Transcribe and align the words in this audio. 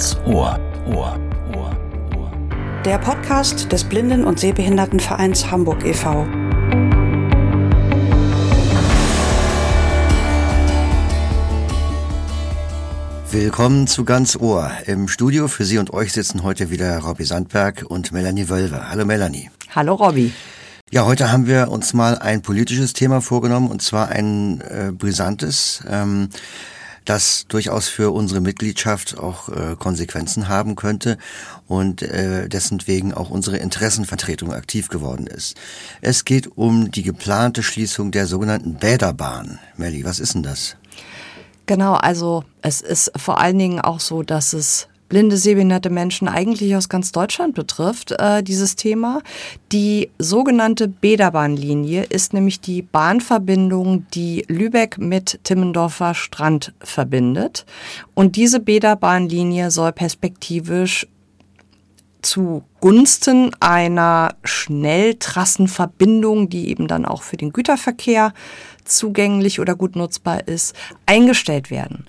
ganz 0.00 0.16
Ohr. 0.24 0.58
Ohr. 0.86 1.20
Ohr. 1.54 1.76
Ohr. 2.16 2.32
Der 2.86 2.96
Podcast 2.96 3.70
des 3.70 3.84
Blinden- 3.84 4.24
und 4.24 4.40
Sehbehindertenvereins 4.40 5.50
Hamburg 5.50 5.84
e.V. 5.84 6.26
Willkommen 13.30 13.86
zu 13.86 14.06
ganz 14.06 14.36
Ohr. 14.36 14.70
Im 14.86 15.06
Studio 15.06 15.48
für 15.48 15.66
Sie 15.66 15.76
und 15.76 15.92
euch 15.92 16.14
sitzen 16.14 16.44
heute 16.44 16.70
wieder 16.70 17.00
Robby 17.00 17.24
Sandberg 17.24 17.84
und 17.86 18.10
Melanie 18.10 18.48
Wölver. 18.48 18.88
Hallo 18.88 19.04
Melanie. 19.04 19.50
Hallo 19.74 19.96
Robby. 19.96 20.32
Ja, 20.90 21.04
heute 21.04 21.30
haben 21.30 21.46
wir 21.46 21.70
uns 21.70 21.92
mal 21.92 22.16
ein 22.16 22.40
politisches 22.40 22.94
Thema 22.94 23.20
vorgenommen 23.20 23.68
und 23.70 23.82
zwar 23.82 24.08
ein 24.08 24.62
äh, 24.62 24.92
brisantes. 24.92 25.84
Ähm, 25.86 26.30
das 27.10 27.44
durchaus 27.48 27.88
für 27.88 28.12
unsere 28.12 28.40
Mitgliedschaft 28.40 29.18
auch 29.18 29.48
äh, 29.48 29.74
Konsequenzen 29.76 30.48
haben 30.48 30.76
könnte 30.76 31.18
und 31.66 32.02
äh, 32.02 32.48
dessen 32.48 32.86
wegen 32.86 33.12
auch 33.12 33.30
unsere 33.30 33.56
Interessenvertretung 33.56 34.52
aktiv 34.52 34.88
geworden 34.88 35.26
ist. 35.26 35.56
Es 36.02 36.24
geht 36.24 36.56
um 36.56 36.92
die 36.92 37.02
geplante 37.02 37.64
Schließung 37.64 38.12
der 38.12 38.28
sogenannten 38.28 38.74
Bäderbahn. 38.74 39.58
Melli, 39.76 40.04
was 40.04 40.20
ist 40.20 40.34
denn 40.34 40.44
das? 40.44 40.76
Genau, 41.66 41.94
also 41.94 42.44
es 42.62 42.80
ist 42.80 43.10
vor 43.16 43.40
allen 43.40 43.58
Dingen 43.58 43.80
auch 43.80 43.98
so, 43.98 44.22
dass 44.22 44.52
es 44.52 44.86
blinde, 45.10 45.36
sehbehinderte 45.36 45.90
Menschen 45.90 46.28
eigentlich 46.28 46.74
aus 46.74 46.88
ganz 46.88 47.12
Deutschland 47.12 47.54
betrifft, 47.54 48.12
äh, 48.12 48.42
dieses 48.42 48.76
Thema. 48.76 49.20
Die 49.72 50.08
sogenannte 50.18 50.88
Bäderbahnlinie 50.88 52.04
ist 52.04 52.32
nämlich 52.32 52.62
die 52.62 52.80
Bahnverbindung, 52.80 54.06
die 54.14 54.46
Lübeck 54.48 54.96
mit 54.96 55.40
Timmendorfer 55.44 56.14
Strand 56.14 56.72
verbindet. 56.80 57.66
Und 58.14 58.36
diese 58.36 58.60
Bäderbahnlinie 58.60 59.70
soll 59.70 59.92
perspektivisch 59.92 61.06
zugunsten 62.22 63.50
einer 63.60 64.34
Schnelltrassenverbindung, 64.44 66.48
die 66.48 66.68
eben 66.68 66.86
dann 66.86 67.04
auch 67.04 67.22
für 67.22 67.36
den 67.36 67.52
Güterverkehr 67.52 68.32
zugänglich 68.84 69.60
oder 69.60 69.74
gut 69.74 69.96
nutzbar 69.96 70.46
ist, 70.46 70.74
eingestellt 71.06 71.70
werden. 71.70 72.06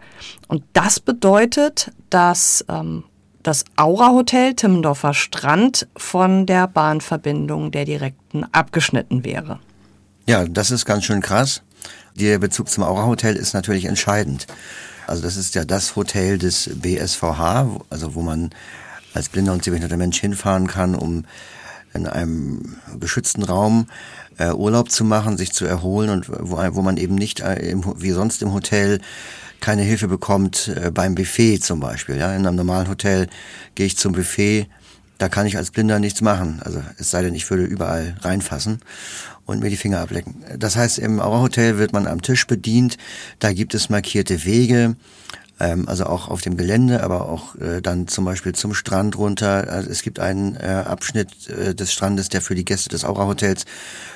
Und 0.48 0.64
das 0.74 1.00
bedeutet, 1.00 1.92
dass 2.10 2.66
ähm, 2.70 3.04
das 3.44 3.66
Aura 3.76 4.12
Hotel 4.12 4.54
Timmendorfer 4.54 5.14
Strand 5.14 5.88
von 5.96 6.46
der 6.46 6.68
Bahnverbindung 6.68 7.72
der 7.72 7.86
direkten 7.86 8.46
abgeschnitten 8.52 9.24
wäre. 9.24 9.60
Ja, 10.28 10.46
das 10.46 10.72
ist 10.72 10.86
ganz 10.86 11.06
schön 11.06 11.22
krass. 11.22 11.64
Der 12.16 12.40
Bezug 12.40 12.70
zum 12.70 12.84
Aura 12.84 13.06
Hotel 13.06 13.36
ist 13.36 13.54
natürlich 13.54 13.86
entscheidend. 13.86 14.48
Also 15.08 15.24
das 15.24 15.36
ist 15.36 15.56
ja 15.56 15.66
das 15.66 15.96
Hotel 15.96 16.38
des 16.38 16.70
BSVH, 16.82 17.82
also 17.90 18.16
wo 18.16 18.22
man 18.22 18.52
als 19.14 19.30
blinder 19.30 19.54
und 19.54 19.64
sehbehinderter 19.64 19.98
Mensch 19.98 20.20
hinfahren 20.20 20.68
kann, 20.68 20.96
um 20.96 21.26
in 21.94 22.08
einem 22.08 22.78
geschützten 23.00 23.44
Raum 23.44 23.88
äh, 24.42 24.54
Urlaub 24.54 24.92
zu 24.92 25.04
machen, 25.04 25.38
sich 25.38 25.54
zu 25.54 25.66
erholen 25.66 26.10
und 26.10 26.30
wo, 26.30 26.58
wo 26.58 26.82
man 26.82 26.98
eben 26.98 27.16
nicht 27.16 27.42
äh, 27.42 27.56
im, 27.70 27.84
wie 28.02 28.12
sonst 28.12 28.42
im 28.42 28.54
Hotel 28.54 29.00
keine 29.60 29.84
Hilfe 29.84 30.08
bekommt 30.08 30.70
äh, 30.76 30.92
beim 30.92 31.16
Buffet 31.16 31.60
zum 31.60 31.80
Beispiel. 31.80 32.18
Ja, 32.18 32.34
in 32.34 32.46
einem 32.48 32.56
normalen 32.56 32.90
Hotel 32.90 33.28
gehe 33.76 33.86
ich 33.86 33.98
zum 33.98 34.14
Buffet, 34.14 34.68
da 35.20 35.30
kann 35.30 35.46
ich 35.46 35.58
als 35.58 35.70
Blinder 35.70 36.00
nichts 36.00 36.22
machen. 36.22 36.62
Also 36.66 36.82
es 36.98 37.12
sei 37.12 37.22
denn, 37.22 37.36
ich 37.36 37.48
würde 37.50 37.64
überall 37.64 38.16
reinfassen 38.22 38.80
und 39.46 39.62
mir 39.62 39.70
die 39.70 39.78
Finger 39.78 40.00
ablecken. 40.00 40.44
Das 40.58 40.76
heißt, 40.76 40.98
im 40.98 41.20
Aura 41.20 41.42
Hotel 41.42 41.78
wird 41.78 41.94
man 41.94 42.08
am 42.08 42.24
Tisch 42.24 42.48
bedient, 42.48 42.98
da 43.38 43.54
gibt 43.54 43.76
es 43.76 43.90
markierte 43.90 44.46
Wege, 44.46 44.96
ähm, 45.62 45.88
also 45.88 46.06
auch 46.06 46.28
auf 46.28 46.42
dem 46.42 46.58
Gelände, 46.58 47.04
aber 47.04 47.30
auch 47.30 47.56
äh, 47.56 47.82
dann 47.82 48.08
zum 48.08 48.26
Beispiel 48.26 48.54
zum 48.54 48.74
Strand 48.74 49.18
runter. 49.18 49.68
Also 49.70 49.90
es 49.90 50.02
gibt 50.02 50.20
einen 50.20 50.56
äh, 50.56 50.84
Abschnitt 50.86 51.48
äh, 51.50 51.76
des 51.76 51.94
Strandes, 51.94 52.30
der 52.30 52.42
für 52.42 52.56
die 52.56 52.66
Gäste 52.66 52.90
des 52.90 53.06
Aura 53.06 53.28
Hotels 53.28 53.66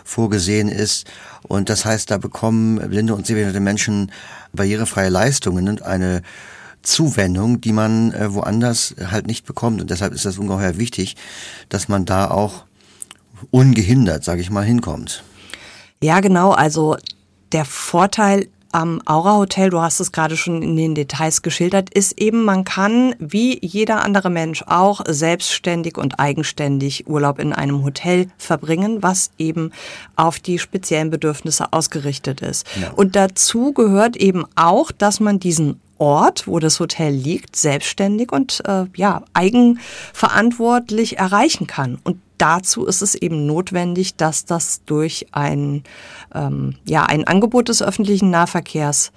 vorgesehen 0.04 0.68
ist. 0.68 1.06
Und 1.44 1.70
das 1.70 1.86
heißt, 1.86 2.10
da 2.10 2.18
bekommen 2.18 2.78
blinde 2.90 3.14
und 3.14 3.28
sehbehinderte 3.28 3.60
Menschen 3.60 4.12
barrierefreie 4.54 5.10
Leistungen 5.10 5.70
und 5.70 5.84
eine 5.84 6.24
Zuwendung, 6.82 7.62
die 7.62 7.74
man 7.74 8.12
äh, 8.14 8.34
woanders 8.34 8.96
halt 9.12 9.28
nicht 9.28 9.46
bekommt. 9.46 9.82
Und 9.82 9.90
deshalb 9.92 10.14
ist 10.14 10.26
das 10.26 10.38
ungeheuer 10.38 10.78
wichtig, 10.78 11.16
dass 11.70 11.88
man 11.88 12.06
da 12.06 12.32
auch 12.32 12.66
ungehindert, 13.52 14.24
sage 14.24 14.42
ich 14.42 14.50
mal, 14.50 14.64
hinkommt. 14.64 15.24
Ja, 16.02 16.20
genau. 16.20 16.52
Also 16.52 16.98
der 17.52 17.66
Vorteil 17.66 18.48
am 18.76 19.02
Aura 19.06 19.38
Hotel, 19.38 19.70
du 19.70 19.80
hast 19.80 20.02
es 20.02 20.12
gerade 20.12 20.36
schon 20.36 20.62
in 20.62 20.76
den 20.76 20.96
Details 20.96 21.42
geschildert, 21.42 21.90
ist 21.94 22.20
eben, 22.20 22.44
man 22.44 22.66
kann 22.66 23.16
wie 23.20 23.58
jeder 23.66 24.04
andere 24.04 24.30
Mensch 24.30 24.66
auch 24.68 25.00
selbstständig 25.08 25.98
und 25.98 26.20
eigenständig 26.20 27.08
Urlaub 27.08 27.40
in 27.40 27.54
einem 27.54 27.86
Hotel 27.86 28.28
verbringen, 28.38 29.02
was 29.02 29.32
eben 29.38 29.72
auf 30.18 30.40
die 30.40 30.60
speziellen 30.60 31.10
Bedürfnisse 31.10 31.72
ausgerichtet 31.72 32.42
ist. 32.42 32.68
Ja. 32.82 32.92
Und 32.92 33.16
dazu 33.16 33.72
gehört 33.72 34.18
eben 34.18 34.44
auch, 34.56 34.92
dass 34.92 35.22
man 35.22 35.40
diesen 35.40 35.80
Ort, 35.98 36.48
wo 36.48 36.60
das 36.60 36.80
Hotel 36.80 37.14
liegt, 37.14 37.56
selbstständig 37.56 38.32
und 38.32 38.62
äh, 38.66 38.86
ja 38.96 39.24
eigenverantwortlich 39.34 41.18
erreichen 41.18 41.68
kann. 41.68 42.00
Und 42.04 42.20
dazu 42.38 42.86
ist 42.86 43.02
es 43.02 43.16
eben 43.16 43.46
notwendig, 43.46 44.16
dass 44.16 44.46
das 44.46 44.84
durch 44.86 45.28
ein, 45.32 45.84
ähm, 46.34 46.76
ja, 46.86 47.04
ein 47.04 47.26
Angebot 47.26 47.70
des 47.70 47.82
öffentlichen 47.82 48.30
Nahverkehrs 48.30 49.12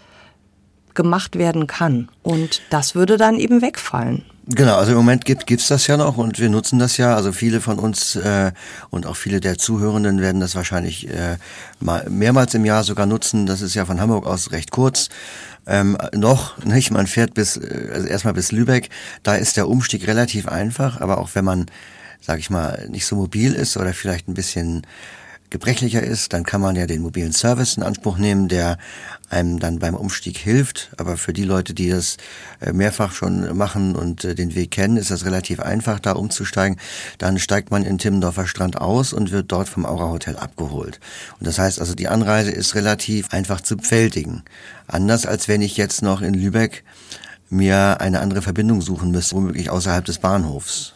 gemacht 0.94 1.38
werden 1.38 1.66
kann. 1.66 2.08
Und 2.22 2.62
das 2.70 2.94
würde 2.94 3.16
dann 3.16 3.38
eben 3.38 3.62
wegfallen. 3.62 4.24
Genau, 4.50 4.76
also 4.76 4.92
im 4.92 4.96
Moment 4.96 5.26
gibt 5.26 5.60
es 5.60 5.68
das 5.68 5.86
ja 5.88 5.98
noch 5.98 6.16
und 6.16 6.38
wir 6.38 6.48
nutzen 6.48 6.78
das 6.78 6.96
ja. 6.96 7.14
Also 7.14 7.32
viele 7.32 7.60
von 7.60 7.78
uns 7.78 8.16
äh, 8.16 8.52
und 8.88 9.04
auch 9.04 9.16
viele 9.16 9.40
der 9.40 9.58
Zuhörenden 9.58 10.22
werden 10.22 10.40
das 10.40 10.54
wahrscheinlich 10.54 11.06
äh, 11.10 11.36
mal 11.80 12.08
mehrmals 12.08 12.54
im 12.54 12.64
Jahr 12.64 12.82
sogar 12.82 13.04
nutzen. 13.04 13.44
Das 13.44 13.60
ist 13.60 13.74
ja 13.74 13.84
von 13.84 14.00
Hamburg 14.00 14.26
aus 14.26 14.50
recht 14.50 14.70
kurz. 14.70 15.10
Ähm, 15.66 15.98
noch, 16.14 16.56
nicht? 16.64 16.90
Man 16.90 17.06
fährt 17.06 17.34
bis, 17.34 17.58
äh, 17.58 17.90
also 17.92 18.06
erstmal 18.06 18.32
bis 18.32 18.50
Lübeck. 18.50 18.88
Da 19.22 19.34
ist 19.34 19.58
der 19.58 19.68
Umstieg 19.68 20.06
relativ 20.06 20.48
einfach, 20.48 20.98
aber 21.02 21.18
auch 21.18 21.28
wenn 21.34 21.44
man 21.44 21.66
sage 22.20 22.40
ich 22.40 22.50
mal, 22.50 22.86
nicht 22.90 23.06
so 23.06 23.16
mobil 23.16 23.54
ist 23.54 23.76
oder 23.76 23.94
vielleicht 23.94 24.28
ein 24.28 24.34
bisschen 24.34 24.82
gebrechlicher 25.50 26.02
ist, 26.02 26.32
dann 26.32 26.44
kann 26.44 26.60
man 26.60 26.76
ja 26.76 26.86
den 26.86 27.02
mobilen 27.02 27.32
Service 27.32 27.76
in 27.76 27.82
Anspruch 27.82 28.18
nehmen, 28.18 28.48
der 28.48 28.78
einem 29.30 29.58
dann 29.58 29.78
beim 29.78 29.94
Umstieg 29.94 30.38
hilft. 30.38 30.90
Aber 30.96 31.16
für 31.16 31.32
die 31.32 31.44
Leute, 31.44 31.74
die 31.74 31.90
das 31.90 32.16
äh, 32.60 32.72
mehrfach 32.72 33.12
schon 33.12 33.56
machen 33.56 33.94
und 33.94 34.24
äh, 34.24 34.34
den 34.34 34.54
Weg 34.54 34.70
kennen, 34.70 34.96
ist 34.96 35.10
das 35.10 35.24
relativ 35.24 35.60
einfach, 35.60 36.00
da 36.00 36.12
umzusteigen. 36.12 36.78
Dann 37.18 37.38
steigt 37.38 37.70
man 37.70 37.84
in 37.84 37.98
Timmendorfer 37.98 38.46
Strand 38.46 38.80
aus 38.80 39.12
und 39.12 39.30
wird 39.30 39.50
dort 39.52 39.68
vom 39.68 39.86
Aura 39.86 40.10
Hotel 40.10 40.36
abgeholt. 40.36 41.00
Und 41.38 41.46
das 41.46 41.58
heißt 41.58 41.80
also, 41.80 41.94
die 41.94 42.08
Anreise 42.08 42.50
ist 42.50 42.74
relativ 42.74 43.30
einfach 43.30 43.60
zu 43.60 43.76
bewältigen. 43.76 44.42
Anders 44.86 45.26
als 45.26 45.48
wenn 45.48 45.62
ich 45.62 45.76
jetzt 45.76 46.02
noch 46.02 46.22
in 46.22 46.34
Lübeck 46.34 46.84
mir 47.50 48.00
eine 48.00 48.20
andere 48.20 48.42
Verbindung 48.42 48.82
suchen 48.82 49.10
müsste, 49.10 49.36
womöglich 49.36 49.70
außerhalb 49.70 50.04
des 50.04 50.18
Bahnhofs. 50.18 50.94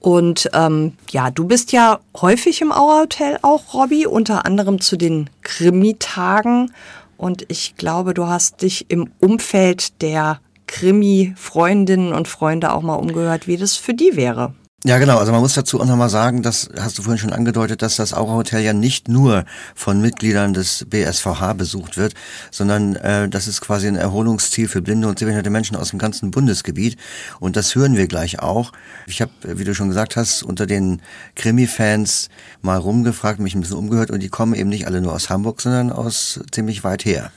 Und 0.00 0.48
ähm, 0.54 0.94
ja, 1.10 1.30
du 1.30 1.46
bist 1.46 1.72
ja 1.72 2.00
häufig 2.20 2.62
im 2.62 2.72
Aura 2.72 3.00
Hotel 3.00 3.38
auch, 3.42 3.74
Robby, 3.74 4.06
unter 4.06 4.46
anderem 4.46 4.80
zu 4.80 4.96
den 4.96 5.28
Krimi-Tagen. 5.42 6.72
Und 7.18 7.44
ich 7.48 7.76
glaube, 7.76 8.14
du 8.14 8.26
hast 8.26 8.62
dich 8.62 8.86
im 8.88 9.10
Umfeld 9.20 10.00
der 10.00 10.40
Krimi-Freundinnen 10.66 12.14
und 12.14 12.28
Freunde 12.28 12.72
auch 12.72 12.80
mal 12.80 12.94
umgehört, 12.94 13.46
wie 13.46 13.58
das 13.58 13.76
für 13.76 13.92
die 13.92 14.16
wäre. 14.16 14.54
Ja, 14.82 14.96
genau. 14.96 15.18
Also 15.18 15.30
man 15.30 15.42
muss 15.42 15.52
dazu 15.52 15.78
auch 15.78 15.84
nochmal 15.84 16.08
sagen, 16.08 16.42
das 16.42 16.70
hast 16.74 16.96
du 16.96 17.02
vorhin 17.02 17.18
schon 17.18 17.34
angedeutet, 17.34 17.82
dass 17.82 17.96
das 17.96 18.14
Aura 18.14 18.32
Hotel 18.32 18.62
ja 18.62 18.72
nicht 18.72 19.08
nur 19.08 19.44
von 19.74 20.00
Mitgliedern 20.00 20.54
des 20.54 20.86
BSVH 20.88 21.52
besucht 21.52 21.98
wird, 21.98 22.14
sondern 22.50 22.96
äh, 22.96 23.28
das 23.28 23.46
ist 23.46 23.60
quasi 23.60 23.88
ein 23.88 23.96
Erholungsziel 23.96 24.68
für 24.68 24.80
blinde 24.80 25.06
und 25.06 25.18
sehbehinderte 25.18 25.50
Menschen 25.50 25.76
aus 25.76 25.90
dem 25.90 25.98
ganzen 25.98 26.30
Bundesgebiet. 26.30 26.96
Und 27.40 27.56
das 27.56 27.74
hören 27.74 27.98
wir 27.98 28.06
gleich 28.06 28.38
auch. 28.38 28.72
Ich 29.06 29.20
habe, 29.20 29.32
wie 29.42 29.64
du 29.64 29.74
schon 29.74 29.88
gesagt 29.88 30.16
hast, 30.16 30.42
unter 30.42 30.66
den 30.66 31.02
Krimi-Fans 31.34 32.30
mal 32.62 32.78
rumgefragt, 32.78 33.38
mich 33.38 33.54
ein 33.54 33.60
bisschen 33.60 33.76
umgehört 33.76 34.10
und 34.10 34.22
die 34.22 34.30
kommen 34.30 34.54
eben 34.54 34.70
nicht 34.70 34.86
alle 34.86 35.02
nur 35.02 35.12
aus 35.12 35.28
Hamburg, 35.28 35.60
sondern 35.60 35.92
aus 35.92 36.40
ziemlich 36.52 36.84
weit 36.84 37.04
her. 37.04 37.30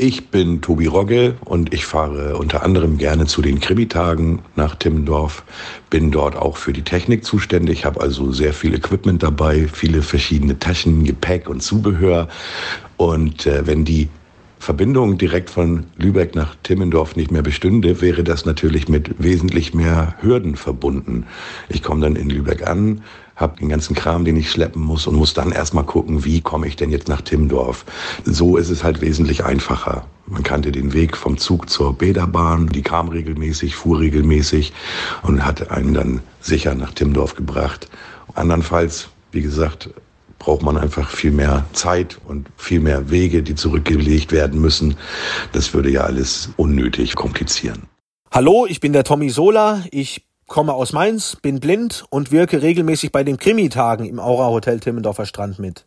Ich 0.00 0.28
bin 0.28 0.60
Tobi 0.60 0.86
Rogge 0.86 1.34
und 1.44 1.74
ich 1.74 1.84
fahre 1.84 2.36
unter 2.36 2.62
anderem 2.62 2.98
gerne 2.98 3.26
zu 3.26 3.42
den 3.42 3.58
Krimitagen 3.58 4.38
nach 4.54 4.76
Timmendorf. 4.76 5.42
Bin 5.90 6.12
dort 6.12 6.36
auch 6.36 6.56
für 6.56 6.72
die 6.72 6.82
Technik 6.82 7.24
zuständig, 7.24 7.84
habe 7.84 8.00
also 8.00 8.30
sehr 8.30 8.52
viel 8.52 8.74
Equipment 8.74 9.24
dabei, 9.24 9.66
viele 9.66 10.02
verschiedene 10.02 10.56
Taschen, 10.56 11.02
Gepäck 11.02 11.48
und 11.48 11.64
Zubehör. 11.64 12.28
Und 12.96 13.44
äh, 13.46 13.66
wenn 13.66 13.84
die 13.84 14.08
Verbindung 14.60 15.18
direkt 15.18 15.50
von 15.50 15.86
Lübeck 15.96 16.36
nach 16.36 16.54
Timmendorf 16.62 17.16
nicht 17.16 17.32
mehr 17.32 17.42
bestünde, 17.42 18.00
wäre 18.00 18.22
das 18.22 18.44
natürlich 18.44 18.88
mit 18.88 19.20
wesentlich 19.20 19.74
mehr 19.74 20.14
Hürden 20.20 20.54
verbunden. 20.54 21.26
Ich 21.68 21.82
komme 21.82 22.02
dann 22.02 22.14
in 22.14 22.30
Lübeck 22.30 22.68
an, 22.68 23.02
habe 23.38 23.56
den 23.58 23.68
ganzen 23.68 23.94
Kram, 23.94 24.24
den 24.24 24.36
ich 24.36 24.50
schleppen 24.50 24.82
muss 24.82 25.06
und 25.06 25.14
muss 25.14 25.32
dann 25.32 25.52
erstmal 25.52 25.84
gucken, 25.84 26.24
wie 26.24 26.40
komme 26.40 26.66
ich 26.66 26.76
denn 26.76 26.90
jetzt 26.90 27.08
nach 27.08 27.22
Timmendorf. 27.22 27.86
So 28.24 28.56
ist 28.56 28.68
es 28.68 28.84
halt 28.84 29.00
wesentlich 29.00 29.44
einfacher. 29.44 30.04
Man 30.26 30.42
kannte 30.42 30.72
den 30.72 30.92
Weg 30.92 31.16
vom 31.16 31.38
Zug 31.38 31.70
zur 31.70 31.94
Bäderbahn, 31.94 32.66
die 32.66 32.82
kam 32.82 33.08
regelmäßig, 33.08 33.76
fuhr 33.76 34.00
regelmäßig 34.00 34.72
und 35.22 35.46
hat 35.46 35.70
einen 35.70 35.94
dann 35.94 36.20
sicher 36.40 36.74
nach 36.74 36.92
Timmendorf 36.92 37.34
gebracht. 37.34 37.88
Andernfalls, 38.34 39.08
wie 39.32 39.42
gesagt, 39.42 39.90
braucht 40.38 40.62
man 40.62 40.76
einfach 40.76 41.10
viel 41.10 41.32
mehr 41.32 41.64
Zeit 41.72 42.18
und 42.26 42.48
viel 42.56 42.80
mehr 42.80 43.10
Wege, 43.10 43.42
die 43.42 43.54
zurückgelegt 43.54 44.32
werden 44.32 44.60
müssen. 44.60 44.96
Das 45.52 45.74
würde 45.74 45.90
ja 45.90 46.02
alles 46.02 46.50
unnötig 46.56 47.14
komplizieren. 47.14 47.84
Hallo, 48.30 48.66
ich 48.68 48.80
bin 48.80 48.92
der 48.92 49.04
Tommy 49.04 49.30
Sola. 49.30 49.84
Ich 49.90 50.27
komme 50.48 50.72
aus 50.72 50.92
Mainz, 50.92 51.36
bin 51.40 51.60
blind 51.60 52.04
und 52.10 52.32
wirke 52.32 52.60
regelmäßig 52.60 53.12
bei 53.12 53.22
den 53.22 53.38
Krimi-Tagen 53.38 54.06
im 54.06 54.18
Aura 54.18 54.48
Hotel 54.48 54.80
Timmendorfer 54.80 55.26
Strand 55.26 55.58
mit. 55.58 55.84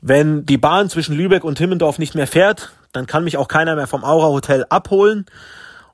Wenn 0.00 0.46
die 0.46 0.58
Bahn 0.58 0.88
zwischen 0.88 1.14
Lübeck 1.14 1.44
und 1.44 1.56
Timmendorf 1.56 1.98
nicht 1.98 2.14
mehr 2.14 2.26
fährt, 2.26 2.72
dann 2.92 3.06
kann 3.06 3.22
mich 3.22 3.36
auch 3.36 3.48
keiner 3.48 3.76
mehr 3.76 3.86
vom 3.86 4.02
Aura 4.02 4.28
Hotel 4.28 4.64
abholen 4.70 5.26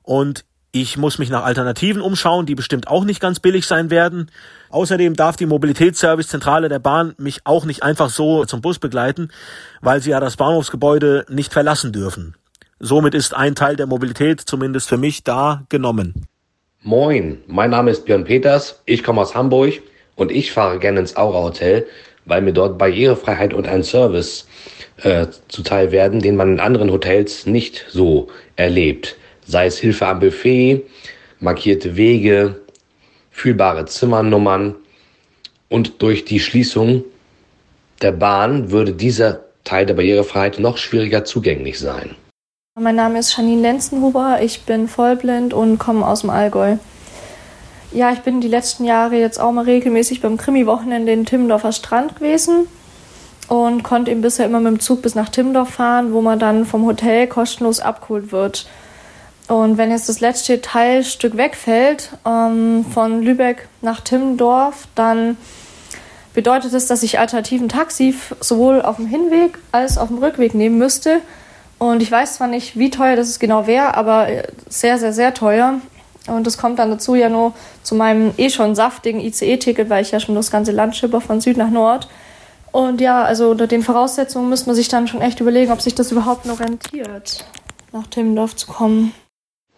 und 0.01 0.45
ich 0.71 0.97
muss 0.97 1.17
mich 1.17 1.29
nach 1.29 1.43
Alternativen 1.43 2.01
umschauen, 2.01 2.45
die 2.45 2.55
bestimmt 2.55 2.87
auch 2.87 3.03
nicht 3.03 3.19
ganz 3.19 3.39
billig 3.39 3.65
sein 3.65 3.89
werden. 3.89 4.29
Außerdem 4.69 5.15
darf 5.15 5.35
die 5.35 5.45
Mobilitätsservicezentrale 5.45 6.69
der 6.69 6.79
Bahn 6.79 7.15
mich 7.17 7.41
auch 7.45 7.65
nicht 7.65 7.83
einfach 7.83 8.09
so 8.09 8.45
zum 8.45 8.61
Bus 8.61 8.79
begleiten, 8.79 9.29
weil 9.81 10.01
sie 10.01 10.11
ja 10.11 10.19
das 10.19 10.37
Bahnhofsgebäude 10.37 11.25
nicht 11.29 11.53
verlassen 11.53 11.93
dürfen. 11.93 12.35
Somit 12.79 13.15
ist 13.15 13.33
ein 13.33 13.55
Teil 13.55 13.75
der 13.75 13.87
Mobilität 13.87 14.41
zumindest 14.41 14.87
für 14.87 14.97
mich 14.97 15.23
da 15.23 15.63
genommen. 15.69 16.27
Moin, 16.87 17.39
mein 17.47 17.71
Name 17.71 17.91
ist 17.91 18.05
Björn 18.05 18.23
Peters, 18.23 18.81
ich 18.85 19.03
komme 19.03 19.19
aus 19.19 19.35
Hamburg 19.35 19.73
und 20.15 20.31
ich 20.31 20.53
fahre 20.53 20.79
gerne 20.79 21.01
ins 21.01 21.17
Aura 21.17 21.43
Hotel, 21.43 21.85
weil 22.23 22.41
mir 22.41 22.53
dort 22.53 22.77
Barrierefreiheit 22.77 23.53
und 23.53 23.67
ein 23.67 23.83
Service 23.83 24.47
äh, 25.03 25.27
zuteil 25.49 25.91
werden, 25.91 26.21
den 26.21 26.37
man 26.37 26.53
in 26.53 26.59
anderen 26.61 26.89
Hotels 26.89 27.45
nicht 27.45 27.85
so 27.89 28.29
erlebt. 28.55 29.17
Sei 29.45 29.65
es 29.65 29.77
Hilfe 29.77 30.07
am 30.07 30.21
Buffet, 30.21 30.85
markierte 31.41 31.97
Wege, 31.97 32.61
fühlbare 33.31 33.83
Zimmernummern 33.83 34.73
und 35.67 36.01
durch 36.01 36.23
die 36.23 36.39
Schließung 36.39 37.03
der 38.01 38.13
Bahn 38.13 38.71
würde 38.71 38.93
dieser 38.93 39.41
Teil 39.65 39.85
der 39.85 39.95
Barrierefreiheit 39.95 40.57
noch 40.57 40.77
schwieriger 40.77 41.25
zugänglich 41.25 41.79
sein. 41.79 42.15
Mein 42.79 42.95
Name 42.95 43.17
ist 43.17 43.35
Janine 43.35 43.63
Lenzenhuber, 43.63 44.37
ich 44.43 44.65
bin 44.65 44.87
vollblind 44.87 45.51
und 45.51 45.79
komme 45.79 46.05
aus 46.05 46.21
dem 46.21 46.29
Allgäu. 46.29 46.77
Ja, 47.91 48.11
ich 48.11 48.19
bin 48.19 48.39
die 48.39 48.47
letzten 48.47 48.85
Jahre 48.85 49.15
jetzt 49.15 49.39
auch 49.39 49.51
mal 49.51 49.65
regelmäßig 49.65 50.21
beim 50.21 50.37
Krimi-Wochenende 50.37 51.11
in 51.11 51.25
Timmendorfer 51.25 51.71
Strand 51.71 52.17
gewesen 52.17 52.67
und 53.47 53.81
konnte 53.81 54.11
eben 54.11 54.21
bisher 54.21 54.45
immer 54.45 54.59
mit 54.59 54.73
dem 54.73 54.79
Zug 54.79 55.01
bis 55.01 55.15
nach 55.15 55.29
Timmendorf 55.29 55.69
fahren, 55.69 56.13
wo 56.13 56.21
man 56.21 56.37
dann 56.37 56.67
vom 56.67 56.85
Hotel 56.85 57.25
kostenlos 57.25 57.79
abgeholt 57.79 58.31
wird. 58.31 58.67
Und 59.47 59.79
wenn 59.79 59.89
jetzt 59.89 60.07
das 60.07 60.19
letzte 60.19 60.61
Teilstück 60.61 61.35
wegfällt 61.35 62.11
ähm, 62.27 62.85
von 62.93 63.23
Lübeck 63.23 63.69
nach 63.81 64.01
Timmendorf, 64.01 64.87
dann 64.93 65.35
bedeutet 66.35 66.75
das, 66.75 66.85
dass 66.85 67.01
ich 67.01 67.17
alternativen 67.17 67.69
Taxi 67.69 68.13
sowohl 68.39 68.83
auf 68.83 68.97
dem 68.97 69.07
Hinweg 69.07 69.57
als 69.71 69.97
auch 69.97 70.03
auf 70.03 70.09
dem 70.09 70.19
Rückweg 70.19 70.53
nehmen 70.53 70.77
müsste. 70.77 71.21
Und 71.79 72.01
ich 72.01 72.11
weiß 72.11 72.35
zwar 72.35 72.47
nicht, 72.47 72.77
wie 72.77 72.89
teuer 72.89 73.15
das 73.15 73.39
genau 73.39 73.67
wäre, 73.67 73.95
aber 73.95 74.29
äh, 74.29 74.43
sehr, 74.67 74.97
sehr, 74.97 75.13
sehr 75.13 75.33
teuer. 75.33 75.79
Und 76.27 76.45
das 76.45 76.57
kommt 76.57 76.79
dann 76.79 76.89
dazu 76.89 77.15
ja 77.15 77.29
nur 77.29 77.53
zu 77.83 77.95
meinem 77.95 78.33
eh 78.37 78.49
schon 78.49 78.75
saftigen 78.75 79.19
ICE-Ticket, 79.19 79.89
weil 79.89 80.01
ich 80.01 80.11
ja 80.11 80.19
schon 80.19 80.35
das 80.35 80.51
ganze 80.51 80.71
Land 80.71 80.95
schipper 80.95 81.21
von 81.21 81.39
Süd 81.39 81.55
nach 81.57 81.69
Nord. 81.69 82.09
Und 82.71 82.99
ja, 82.99 83.23
also 83.23 83.51
unter 83.51 83.67
den 83.67 83.81
Voraussetzungen 83.81 84.49
müsste 84.49 84.67
man 84.67 84.75
sich 84.75 84.89
dann 84.89 85.07
schon 85.07 85.21
echt 85.21 85.39
überlegen, 85.39 85.71
ob 85.71 85.81
sich 85.81 85.95
das 85.95 86.11
überhaupt 86.11 86.45
noch 86.45 86.59
rentiert, 86.59 87.45
nach 87.93 88.07
Timmendorf 88.07 88.55
zu 88.55 88.67
kommen. 88.67 89.13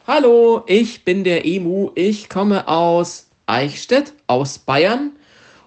Hallo, 0.07 0.63
ich 0.65 1.05
bin 1.05 1.23
der 1.23 1.45
Emu. 1.45 1.91
Ich 1.93 2.29
komme 2.29 2.67
aus 2.67 3.27
Eichstätt, 3.45 4.13
aus 4.25 4.57
Bayern 4.57 5.11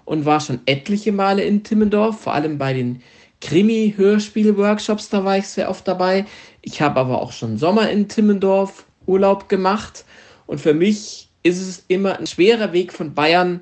und 0.04 0.24
war 0.24 0.40
schon 0.40 0.60
etliche 0.66 1.12
Male 1.12 1.44
in 1.44 1.62
Timmendorf, 1.62 2.20
vor 2.20 2.34
allem 2.34 2.58
bei 2.58 2.72
den 2.72 3.02
Krimi-Hörspiel-Workshops, 3.42 5.10
da 5.10 5.24
war 5.24 5.36
ich 5.36 5.48
sehr 5.48 5.68
oft 5.68 5.86
dabei. 5.86 6.24
Ich 6.62 6.80
habe 6.80 7.00
aber 7.00 7.20
auch 7.20 7.32
schon 7.32 7.58
Sommer 7.58 7.90
in 7.90 8.08
Timmendorf 8.08 8.86
Urlaub 9.04 9.48
gemacht 9.48 10.04
und 10.46 10.60
für 10.60 10.74
mich 10.74 11.28
ist 11.42 11.60
es 11.60 11.84
immer 11.88 12.18
ein 12.18 12.26
schwerer 12.26 12.72
Weg 12.72 12.92
von 12.92 13.14
Bayern 13.14 13.60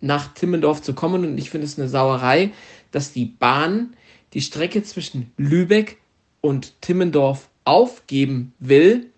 nach 0.00 0.34
Timmendorf 0.34 0.82
zu 0.82 0.94
kommen 0.94 1.24
und 1.24 1.38
ich 1.38 1.50
finde 1.50 1.66
es 1.66 1.78
eine 1.78 1.88
Sauerei, 1.88 2.52
dass 2.90 3.12
die 3.12 3.24
Bahn 3.24 3.96
die 4.34 4.42
Strecke 4.42 4.82
zwischen 4.82 5.32
Lübeck 5.38 5.98
und 6.42 6.80
Timmendorf 6.82 7.48
aufgeben 7.64 8.52
will 8.58 9.10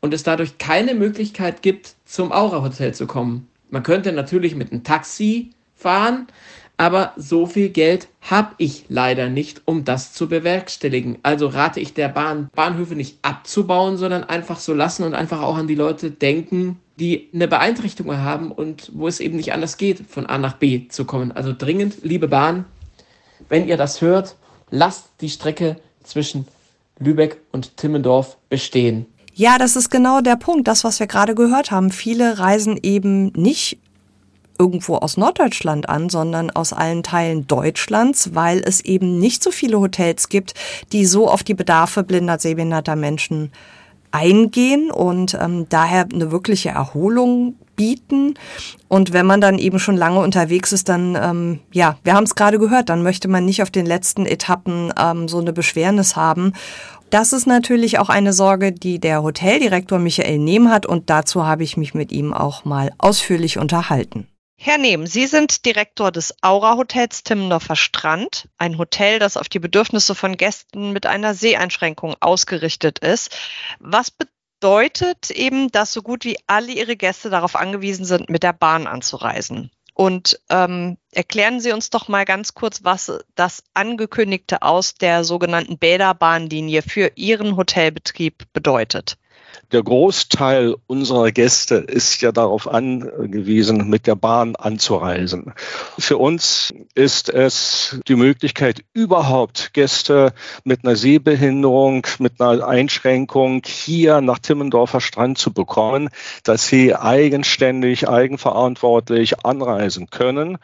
und 0.00 0.14
es 0.14 0.22
dadurch 0.22 0.56
keine 0.58 0.94
Möglichkeit 0.94 1.60
gibt, 1.60 1.96
zum 2.06 2.32
Aura 2.32 2.62
Hotel 2.62 2.94
zu 2.94 3.06
kommen. 3.06 3.48
Man 3.68 3.82
könnte 3.82 4.12
natürlich 4.12 4.54
mit 4.54 4.72
einem 4.72 4.84
Taxi 4.84 5.50
fahren, 5.74 6.28
aber 6.76 7.12
so 7.16 7.46
viel 7.46 7.68
Geld 7.68 8.08
habe 8.20 8.54
ich 8.58 8.86
leider 8.88 9.28
nicht, 9.28 9.62
um 9.64 9.84
das 9.84 10.12
zu 10.12 10.28
bewerkstelligen. 10.28 11.18
Also 11.22 11.46
rate 11.46 11.80
ich 11.80 11.94
der 11.94 12.08
Bahn, 12.08 12.48
Bahnhöfe 12.54 12.94
nicht 12.96 13.18
abzubauen, 13.22 13.96
sondern 13.96 14.24
einfach 14.24 14.58
so 14.58 14.74
lassen 14.74 15.04
und 15.04 15.14
einfach 15.14 15.40
auch 15.40 15.56
an 15.56 15.68
die 15.68 15.76
Leute 15.76 16.10
denken, 16.10 16.80
die 16.98 17.28
eine 17.32 17.48
Beeinträchtigung 17.48 18.18
haben 18.18 18.50
und 18.50 18.90
wo 18.94 19.08
es 19.08 19.20
eben 19.20 19.36
nicht 19.36 19.52
anders 19.52 19.76
geht, 19.76 20.04
von 20.08 20.26
A 20.26 20.38
nach 20.38 20.54
B 20.54 20.88
zu 20.88 21.04
kommen. 21.04 21.32
Also 21.32 21.54
dringend, 21.56 21.98
liebe 22.02 22.28
Bahn, 22.28 22.64
wenn 23.48 23.68
ihr 23.68 23.76
das 23.76 24.00
hört, 24.00 24.36
lasst 24.70 25.10
die 25.20 25.28
Strecke 25.28 25.76
zwischen 26.02 26.46
Lübeck 26.98 27.38
und 27.52 27.76
Timmendorf 27.76 28.36
bestehen. 28.48 29.06
Ja, 29.36 29.58
das 29.58 29.74
ist 29.74 29.90
genau 29.90 30.20
der 30.20 30.36
Punkt, 30.36 30.68
das, 30.68 30.84
was 30.84 31.00
wir 31.00 31.08
gerade 31.08 31.34
gehört 31.34 31.72
haben. 31.72 31.90
Viele 31.90 32.38
reisen 32.38 32.78
eben 32.82 33.32
nicht 33.32 33.78
irgendwo 34.58 34.96
aus 34.96 35.16
Norddeutschland 35.16 35.88
an, 35.88 36.08
sondern 36.08 36.50
aus 36.50 36.72
allen 36.72 37.02
Teilen 37.02 37.46
Deutschlands, 37.46 38.34
weil 38.34 38.62
es 38.64 38.80
eben 38.80 39.18
nicht 39.18 39.42
so 39.42 39.50
viele 39.50 39.80
Hotels 39.80 40.28
gibt, 40.28 40.54
die 40.92 41.06
so 41.06 41.28
auf 41.28 41.42
die 41.42 41.54
Bedarfe 41.54 42.02
blinder, 42.02 42.38
sehbehinderter 42.38 42.96
Menschen 42.96 43.50
eingehen 44.14 44.92
und 44.92 45.36
ähm, 45.40 45.66
daher 45.68 46.06
eine 46.12 46.30
wirkliche 46.30 46.68
Erholung 46.68 47.56
bieten. 47.74 48.34
Und 48.86 49.12
wenn 49.12 49.26
man 49.26 49.40
dann 49.40 49.58
eben 49.58 49.80
schon 49.80 49.96
lange 49.96 50.20
unterwegs 50.20 50.70
ist, 50.70 50.88
dann, 50.88 51.18
ähm, 51.20 51.60
ja, 51.72 51.98
wir 52.04 52.14
haben 52.14 52.22
es 52.22 52.36
gerade 52.36 52.60
gehört, 52.60 52.88
dann 52.88 53.02
möchte 53.02 53.26
man 53.26 53.44
nicht 53.44 53.60
auf 53.60 53.72
den 53.72 53.86
letzten 53.86 54.24
Etappen 54.24 54.92
ähm, 54.96 55.26
so 55.26 55.38
eine 55.38 55.52
Beschwernis 55.52 56.14
haben. 56.14 56.52
Das 57.10 57.32
ist 57.32 57.46
natürlich 57.46 57.98
auch 57.98 58.08
eine 58.08 58.32
Sorge, 58.32 58.70
die 58.72 59.00
der 59.00 59.22
Hoteldirektor 59.22 59.98
Michael 59.98 60.38
Nehm 60.38 60.70
hat 60.70 60.86
und 60.86 61.10
dazu 61.10 61.44
habe 61.44 61.64
ich 61.64 61.76
mich 61.76 61.94
mit 61.94 62.12
ihm 62.12 62.32
auch 62.32 62.64
mal 62.64 62.92
ausführlich 62.98 63.58
unterhalten. 63.58 64.28
Herr 64.56 64.78
Nehm, 64.78 65.06
Sie 65.06 65.26
sind 65.26 65.66
Direktor 65.66 66.12
des 66.12 66.34
Aura 66.40 66.76
Hotels 66.76 67.22
Timmendorfer 67.22 67.76
Strand, 67.76 68.48
ein 68.56 68.78
Hotel, 68.78 69.18
das 69.18 69.36
auf 69.36 69.48
die 69.48 69.58
Bedürfnisse 69.58 70.14
von 70.14 70.36
Gästen 70.36 70.92
mit 70.92 71.06
einer 71.06 71.34
Seheinschränkung 71.34 72.14
ausgerichtet 72.20 73.00
ist. 73.00 73.36
Was 73.80 74.10
bedeutet 74.10 75.30
eben, 75.30 75.70
dass 75.70 75.92
so 75.92 76.02
gut 76.02 76.24
wie 76.24 76.38
alle 76.46 76.72
Ihre 76.72 76.96
Gäste 76.96 77.30
darauf 77.30 77.56
angewiesen 77.56 78.04
sind, 78.04 78.30
mit 78.30 78.42
der 78.42 78.52
Bahn 78.52 78.86
anzureisen? 78.86 79.70
Und 79.92 80.40
ähm, 80.48 80.98
erklären 81.12 81.60
Sie 81.60 81.72
uns 81.72 81.90
doch 81.90 82.08
mal 82.08 82.24
ganz 82.24 82.54
kurz, 82.54 82.82
was 82.84 83.12
das 83.34 83.62
angekündigte 83.74 84.62
aus 84.62 84.94
der 84.94 85.24
sogenannten 85.24 85.78
Bäderbahnlinie 85.78 86.82
für 86.82 87.12
Ihren 87.16 87.56
Hotelbetrieb 87.56 88.44
bedeutet 88.52 89.18
der 89.72 89.82
Großteil 89.82 90.76
unserer 90.86 91.30
Gäste 91.32 91.76
ist 91.76 92.20
ja 92.22 92.32
darauf 92.32 92.68
angewiesen, 92.68 93.88
mit 93.88 94.06
der 94.06 94.14
Bahn 94.14 94.56
anzureisen. 94.56 95.52
Für 95.98 96.18
uns 96.18 96.72
ist 96.94 97.28
es 97.28 98.00
die 98.08 98.16
Möglichkeit, 98.16 98.84
überhaupt 98.92 99.72
Gäste 99.74 100.32
mit 100.64 100.84
einer 100.84 100.96
Sehbehinderung, 100.96 102.06
mit 102.18 102.40
einer 102.40 102.66
Einschränkung 102.66 103.62
hier 103.64 104.20
nach 104.20 104.38
Timmendorfer 104.38 105.00
Strand 105.00 105.38
zu 105.38 105.52
bekommen, 105.52 106.08
dass 106.42 106.66
sie 106.66 106.94
eigenständig, 106.94 108.08
eigenverantwortlich 108.08 109.44
anreisen 109.44 110.10
können 110.10 110.58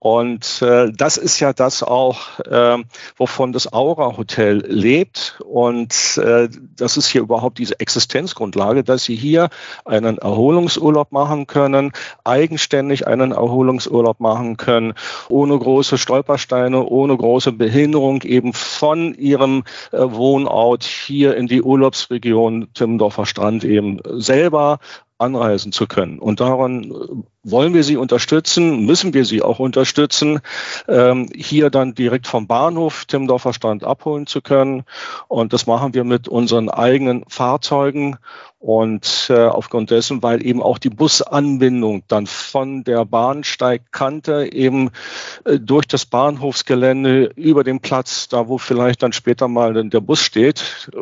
und 0.00 0.62
äh, 0.62 0.92
das 0.92 1.16
ist 1.16 1.40
ja 1.40 1.52
das 1.52 1.82
auch, 1.82 2.38
äh, 2.40 2.78
wovon 3.16 3.52
das 3.52 3.72
Aura 3.72 4.16
Hotel 4.16 4.62
lebt. 4.64 5.40
Und 5.44 6.18
äh, 6.18 6.48
das 6.76 6.96
ist 6.96 7.08
hier 7.08 7.22
überhaupt 7.22 7.58
diese 7.58 7.80
Existenzgrundlage, 7.80 8.84
dass 8.84 9.04
Sie 9.04 9.16
hier 9.16 9.48
einen 9.84 10.18
Erholungsurlaub 10.18 11.10
machen 11.10 11.48
können, 11.48 11.90
eigenständig 12.22 13.08
einen 13.08 13.32
Erholungsurlaub 13.32 14.20
machen 14.20 14.56
können, 14.56 14.94
ohne 15.28 15.58
große 15.58 15.98
Stolpersteine, 15.98 16.84
ohne 16.84 17.16
große 17.16 17.50
Behinderung 17.50 18.22
eben 18.22 18.52
von 18.52 19.14
Ihrem 19.14 19.64
äh, 19.90 19.98
Wohnort 19.98 20.84
hier 20.84 21.36
in 21.36 21.48
die 21.48 21.62
Urlaubsregion 21.62 22.68
Timmendorfer 22.72 23.26
Strand 23.26 23.64
eben 23.64 23.98
selber 24.04 24.78
anreisen 25.18 25.72
zu 25.72 25.86
können. 25.86 26.18
Und 26.18 26.40
daran 26.40 26.84
äh, 26.84 26.94
wollen 27.42 27.74
wir 27.74 27.82
sie 27.82 27.96
unterstützen, 27.96 28.86
müssen 28.86 29.14
wir 29.14 29.24
sie 29.24 29.42
auch 29.42 29.58
unterstützen, 29.58 30.40
ähm, 30.86 31.28
hier 31.34 31.70
dann 31.70 31.94
direkt 31.94 32.26
vom 32.26 32.46
Bahnhof 32.46 33.04
Timmendorfer 33.04 33.52
Strand 33.52 33.84
abholen 33.84 34.26
zu 34.26 34.40
können. 34.40 34.84
Und 35.26 35.52
das 35.52 35.66
machen 35.66 35.92
wir 35.94 36.04
mit 36.04 36.28
unseren 36.28 36.68
eigenen 36.68 37.24
Fahrzeugen. 37.28 38.16
Und 38.60 39.28
äh, 39.30 39.46
aufgrund 39.46 39.92
dessen, 39.92 40.22
weil 40.22 40.44
eben 40.44 40.62
auch 40.62 40.78
die 40.78 40.90
Busanbindung 40.90 42.02
dann 42.08 42.26
von 42.26 42.82
der 42.82 43.04
Bahnsteigkante 43.04 44.52
eben 44.52 44.90
äh, 45.44 45.60
durch 45.60 45.86
das 45.86 46.06
Bahnhofsgelände 46.06 47.30
über 47.36 47.62
den 47.62 47.80
Platz, 47.80 48.28
da 48.28 48.48
wo 48.48 48.58
vielleicht 48.58 49.04
dann 49.04 49.12
später 49.12 49.46
mal 49.46 49.88
der 49.88 50.00
Bus 50.00 50.20
steht, 50.20 50.90
äh, 50.92 50.98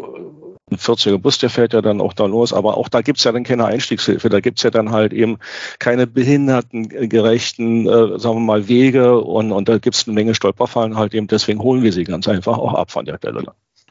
ein 0.70 0.78
40er 0.78 1.18
Bus, 1.18 1.38
der 1.38 1.50
fährt 1.50 1.74
ja 1.74 1.80
dann 1.80 2.00
auch 2.00 2.12
da 2.12 2.26
los, 2.26 2.52
aber 2.52 2.76
auch 2.76 2.88
da 2.88 3.00
gibt's 3.00 3.22
ja 3.22 3.30
dann 3.30 3.44
keine 3.44 3.66
Einstiegshilfe, 3.66 4.28
da 4.28 4.40
gibt's 4.40 4.64
ja 4.64 4.70
dann 4.70 4.90
halt 4.90 5.12
eben 5.12 5.38
keine 5.78 6.08
behindertengerechten, 6.08 7.86
äh, 7.86 8.18
sagen 8.18 8.36
wir 8.36 8.40
mal, 8.40 8.66
Wege 8.68 9.20
und, 9.20 9.52
und 9.52 9.68
da 9.68 9.78
gibt's 9.78 10.06
eine 10.06 10.14
Menge 10.14 10.34
Stolperfallen 10.34 10.96
halt 10.96 11.14
eben, 11.14 11.28
deswegen 11.28 11.60
holen 11.62 11.84
wir 11.84 11.92
sie 11.92 12.04
ganz 12.04 12.26
einfach 12.26 12.58
auch 12.58 12.74
ab 12.74 12.90
von 12.90 13.04
der 13.04 13.18
Stelle. 13.18 13.44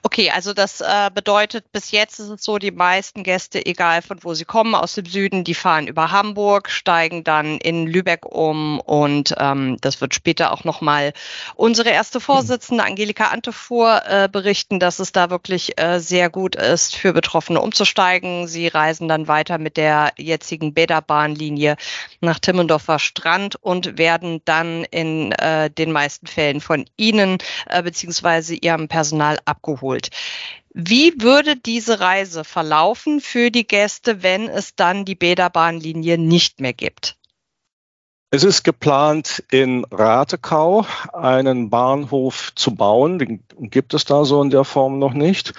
Okay, 0.06 0.30
also 0.30 0.54
das 0.54 0.82
äh, 0.82 1.10
bedeutet, 1.12 1.72
bis 1.72 1.90
jetzt 1.90 2.20
ist 2.20 2.30
es 2.30 2.44
so, 2.44 2.60
die 2.60 2.70
meisten 2.70 3.24
Gäste, 3.24 3.66
egal 3.66 4.04
von 4.04 4.24
wo 4.24 4.36
sie 4.36 4.46
kommen, 4.46 4.76
aus 4.76 4.94
dem 4.94 5.08
Süden, 5.08 5.44
die 5.44 5.56
fahren 5.56 5.88
über 5.88 6.12
Hamburg, 6.12 6.70
steigen 6.70 7.24
dann 7.24 7.58
in 7.58 7.88
Lübeck 7.88 8.24
um 8.24 8.80
und 8.80 9.34
ähm, 9.40 9.78
das 9.82 10.02
wird 10.02 10.14
später 10.14 10.52
auch 10.52 10.64
nochmal 10.64 11.12
unsere 11.56 11.90
erste 11.90 12.20
Vorsitzende 12.20 12.84
Angelika 12.84 13.30
Antefuhr 13.30 14.04
äh, 14.08 14.30
berichten, 14.32 14.80
dass 14.80 15.00
es 15.00 15.12
da 15.12 15.32
wirklich 15.32 15.82
äh, 15.82 16.00
sehr 16.00 16.30
gut 16.30 16.56
ist, 16.56 16.96
für 16.96 17.12
Betroffene 17.12 17.60
umzusteigen. 17.60 18.48
Sie 18.48 18.68
reisen 18.68 19.08
dann 19.08 19.28
weiter 19.28 19.58
mit 19.58 19.76
der 19.76 20.14
jetzigen 20.18 20.76
Bäderbahnlinie 20.76 21.78
nach 22.22 22.38
Timmendorfer 22.38 23.00
Strand 23.00 23.56
und 23.56 23.98
werden 23.98 24.44
dann 24.46 24.84
in 24.84 25.32
äh, 25.32 25.72
den 25.72 25.92
meisten 25.92 26.28
Fällen 26.28 26.62
von 26.62 26.86
Ihnen 26.96 27.40
äh, 27.66 27.82
beziehungsweise 27.82 28.54
Ihrem 28.54 28.88
Personal 28.88 29.40
abgeholt 29.46 29.95
abholt. 29.96 30.10
Wie 30.74 31.14
würde 31.22 31.56
diese 31.56 32.00
Reise 32.00 32.44
verlaufen 32.44 33.22
für 33.22 33.50
die 33.50 33.66
Gäste, 33.66 34.24
wenn 34.24 34.50
es 34.50 34.76
dann 34.76 35.06
die 35.06 35.16
Bäderbahnlinie 35.16 36.18
nicht 36.18 36.60
mehr 36.60 36.74
gibt? 36.74 37.18
Es 38.32 38.44
ist 38.44 38.64
geplant, 38.64 39.42
in 39.50 39.86
Ratekau 39.86 40.86
einen 41.14 41.70
Bahnhof 41.70 42.52
zu 42.56 42.76
bauen. 42.76 43.20
Den 43.20 43.44
gibt 43.58 43.94
es 43.94 44.04
da 44.04 44.26
so 44.26 44.42
in 44.42 44.50
der 44.50 44.66
Form 44.66 45.00
noch 45.00 45.14
nicht. 45.14 45.54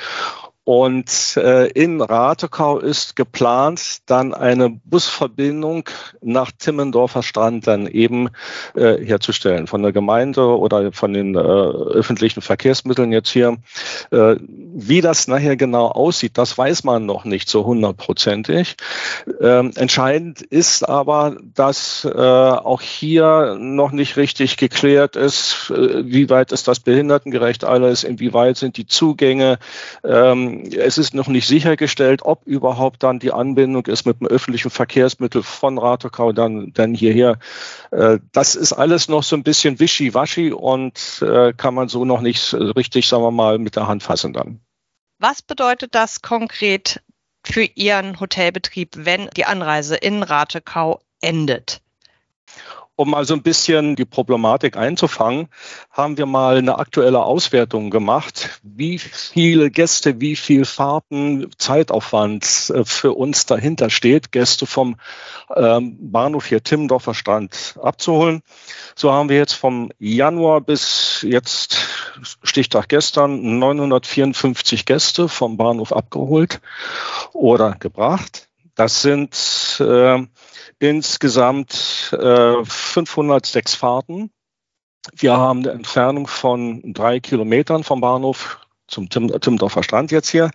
Und 0.66 1.37
äh, 1.37 1.68
in 1.68 2.00
Ratekau 2.00 2.80
ist 2.80 3.14
geplant, 3.14 3.99
dann 4.06 4.35
eine 4.35 4.68
Busverbindung 4.68 5.88
nach 6.23 6.50
Timmendorfer 6.50 7.23
Strand 7.23 7.68
dann 7.68 7.87
eben 7.87 8.30
äh, 8.75 8.96
herzustellen. 8.96 9.68
Von 9.68 9.85
der 9.85 9.92
Gemeinde 9.92 10.44
oder 10.58 10.90
von 10.90 11.12
den 11.12 11.37
äh, 11.37 11.38
öffentlichen 11.38 12.42
Verkehrsmitteln 12.42 13.12
jetzt 13.12 13.28
hier. 13.28 13.58
Äh, 14.11 14.38
wie 14.40 15.00
das 15.02 15.28
nachher 15.28 15.56
genau 15.56 15.87
aussieht, 15.87 16.37
das 16.37 16.58
weiß 16.58 16.82
man 16.82 17.06
noch 17.06 17.25
nicht 17.25 17.49
so 17.49 17.64
hundertprozentig. 17.64 18.75
Ähm, 19.40 19.70
entscheidend 19.76 20.42
ist 20.42 20.82
aber, 20.88 21.37
dass 21.54 22.04
äh, 22.04 22.18
auch 22.18 22.80
hier 22.80 23.56
noch 23.61 23.92
nicht 23.92 24.16
richtig 24.16 24.56
geklärt 24.56 25.14
ist, 25.14 25.70
äh, 25.70 26.04
wie 26.04 26.28
weit 26.28 26.50
ist 26.50 26.66
das 26.66 26.80
behindertengerecht 26.80 27.62
alles, 27.62 28.02
inwieweit 28.02 28.56
sind 28.56 28.76
die 28.78 28.88
Zugänge. 28.88 29.61
Ähm, 30.02 30.55
es 30.64 30.98
ist 30.98 31.14
noch 31.14 31.28
nicht 31.28 31.46
sichergestellt, 31.46 32.22
ob 32.22 32.46
überhaupt 32.46 33.02
dann 33.02 33.18
die 33.18 33.32
Anbindung 33.32 33.86
ist 33.86 34.06
mit 34.06 34.20
dem 34.20 34.26
öffentlichen 34.26 34.70
Verkehrsmittel 34.70 35.42
von 35.42 35.78
Ratokau 35.78 36.32
dann, 36.32 36.72
dann 36.72 36.94
hierher. 36.94 37.38
Äh, 37.90 38.18
das 38.32 38.54
ist 38.54 38.72
alles 38.72 39.08
noch 39.08 39.22
so 39.22 39.36
ein 39.36 39.42
bisschen 39.42 39.78
wischiwaschi 39.80 40.52
und 40.52 41.22
äh, 41.22 41.52
kann 41.52 41.75
man 41.75 41.88
so 41.88 42.04
noch 42.04 42.20
nicht 42.20 42.54
richtig, 42.54 43.08
sagen 43.08 43.22
wir 43.22 43.30
mal, 43.30 43.58
mit 43.58 43.76
der 43.76 43.86
Hand 43.86 44.02
fassen 44.02 44.32
dann. 44.32 44.60
Was 45.18 45.42
bedeutet 45.42 45.94
das 45.94 46.22
konkret 46.22 47.00
für 47.44 47.62
Ihren 47.62 48.20
Hotelbetrieb, 48.20 48.90
wenn 48.96 49.30
die 49.36 49.46
Anreise 49.46 49.96
in 49.96 50.22
Ratekau 50.22 51.00
endet? 51.20 51.80
Um 52.96 53.10
mal 53.10 53.24
so 53.26 53.34
ein 53.34 53.42
bisschen 53.42 53.94
die 53.94 54.06
Problematik 54.06 54.76
einzufangen, 54.76 55.48
haben 55.90 56.16
wir 56.16 56.26
mal 56.26 56.56
eine 56.56 56.78
aktuelle 56.78 57.22
Auswertung 57.22 57.90
gemacht, 57.90 58.60
wie 58.62 58.98
viele 58.98 59.70
Gäste, 59.70 60.20
wie 60.20 60.34
viel 60.34 60.64
Fahrten, 60.64 61.50
Zeitaufwand 61.58 62.72
äh, 62.74 62.84
für 62.84 63.12
uns 63.12 63.44
dahinter 63.44 63.90
steht, 63.90 64.32
Gäste 64.32 64.66
vom 64.66 64.96
ähm, 65.54 65.96
Bahnhof 66.10 66.46
hier 66.46 66.62
Timmendorfer 66.62 67.14
Strand 67.14 67.78
abzuholen. 67.80 68.42
So 68.94 69.12
haben 69.12 69.28
wir 69.28 69.36
jetzt 69.36 69.52
vom 69.52 69.90
Januar 69.98 70.62
bis 70.62 71.20
jetzt, 71.28 71.76
Stichtag 72.42 72.88
gestern, 72.88 73.58
954 73.58 74.86
Gäste 74.86 75.28
vom 75.28 75.58
Bahnhof 75.58 75.92
abgeholt 75.92 76.60
oder 77.34 77.72
gebracht. 77.78 78.48
Das 78.76 79.02
sind 79.02 79.80
äh, 79.80 80.25
insgesamt 80.78 82.12
äh, 82.12 82.64
506 82.64 83.75
Fahrten. 83.75 84.30
Wir 85.14 85.37
haben 85.37 85.61
eine 85.61 85.71
Entfernung 85.71 86.26
von 86.26 86.92
drei 86.92 87.21
Kilometern 87.21 87.85
vom 87.85 88.00
Bahnhof 88.00 88.61
zum 88.87 89.09
Tim 89.09 89.28
Timmendorfer 89.40 89.83
Strand 89.83 90.11
jetzt 90.12 90.28
hier. 90.28 90.50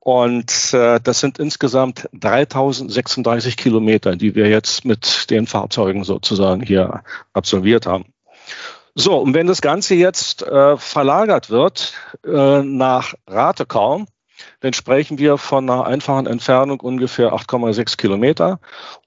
Und 0.00 0.72
äh, 0.72 0.98
das 1.00 1.20
sind 1.20 1.38
insgesamt 1.38 2.08
3036 2.12 3.56
Kilometer, 3.56 4.16
die 4.16 4.34
wir 4.34 4.48
jetzt 4.48 4.84
mit 4.84 5.30
den 5.30 5.46
Fahrzeugen 5.46 6.04
sozusagen 6.04 6.62
hier 6.62 7.04
absolviert 7.34 7.86
haben. 7.86 8.06
So, 8.94 9.16
und 9.16 9.34
wenn 9.34 9.46
das 9.46 9.60
Ganze 9.60 9.94
jetzt 9.94 10.42
äh, 10.42 10.76
verlagert 10.76 11.50
wird 11.50 11.94
äh, 12.26 12.62
nach 12.62 13.14
Ratekau, 13.28 14.06
dann 14.60 14.72
sprechen 14.72 15.18
wir 15.18 15.38
von 15.38 15.68
einer 15.68 15.86
einfachen 15.86 16.26
Entfernung 16.26 16.80
ungefähr 16.80 17.32
8,6 17.32 17.96
Kilometer. 17.96 18.60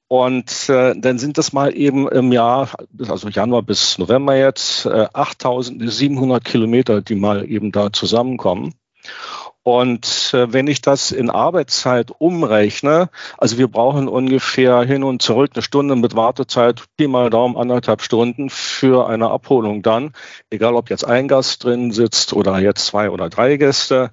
Und 0.08 0.70
äh, 0.70 0.94
dann 0.96 1.18
sind 1.18 1.38
das 1.38 1.52
mal 1.52 1.76
eben 1.76 2.08
im 2.08 2.32
Jahr, 2.32 2.70
also 3.08 3.28
Januar 3.30 3.64
bis 3.64 3.98
November 3.98 4.36
jetzt, 4.36 4.86
äh, 4.86 5.08
8700 5.14 6.46
Kilometer, 6.46 7.02
die 7.02 7.16
mal 7.16 7.50
eben 7.50 7.72
da 7.72 7.92
zusammenkommen. 7.92 8.76
Und 9.68 10.32
äh, 10.36 10.54
wenn 10.54 10.68
ich 10.68 10.82
das 10.82 11.12
in 11.12 11.32
Arbeitszeit 11.32 12.12
umrechne, 12.20 13.10
also 13.36 13.58
wir 13.58 13.68
brauchen 13.68 14.08
ungefähr 14.08 14.84
hin 14.84 15.04
und 15.04 15.24
zurück 15.24 15.52
eine 15.56 15.64
Stunde 15.64 15.96
mit 15.96 16.16
Wartezeit, 16.16 16.84
Pi 16.98 17.08
mal 17.08 17.32
Daumen 17.32 17.58
anderthalb 17.58 18.04
Stunden 18.04 18.52
für 18.52 19.10
eine 19.10 19.32
Abholung 19.32 19.82
dann, 19.82 20.14
egal 20.52 20.76
ob 20.76 20.92
jetzt 20.92 21.04
ein 21.04 21.28
Gast 21.28 21.64
drin 21.64 21.92
sitzt 21.92 22.34
oder 22.34 22.60
jetzt 22.60 22.86
zwei 22.86 23.10
oder 23.10 23.28
drei 23.28 23.58
Gäste. 23.58 24.12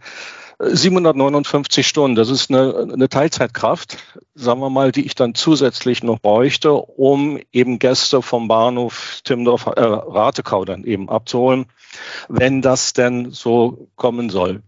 759 0.64 1.86
Stunden, 1.86 2.14
das 2.14 2.30
ist 2.30 2.50
eine, 2.50 2.88
eine 2.92 3.08
Teilzeitkraft, 3.08 3.98
sagen 4.34 4.60
wir 4.60 4.70
mal, 4.70 4.92
die 4.92 5.04
ich 5.04 5.16
dann 5.16 5.34
zusätzlich 5.34 6.04
noch 6.04 6.20
bräuchte, 6.20 6.72
um 6.72 7.40
eben 7.52 7.80
Gäste 7.80 8.22
vom 8.22 8.46
Bahnhof 8.46 9.20
Timmendorf, 9.24 9.66
äh, 9.66 9.80
Ratekau 9.80 10.64
dann 10.64 10.84
eben 10.84 11.08
abzuholen, 11.08 11.66
wenn 12.28 12.62
das 12.62 12.92
denn 12.92 13.32
so 13.32 13.88
kommen 13.96 14.30
soll. 14.30 14.62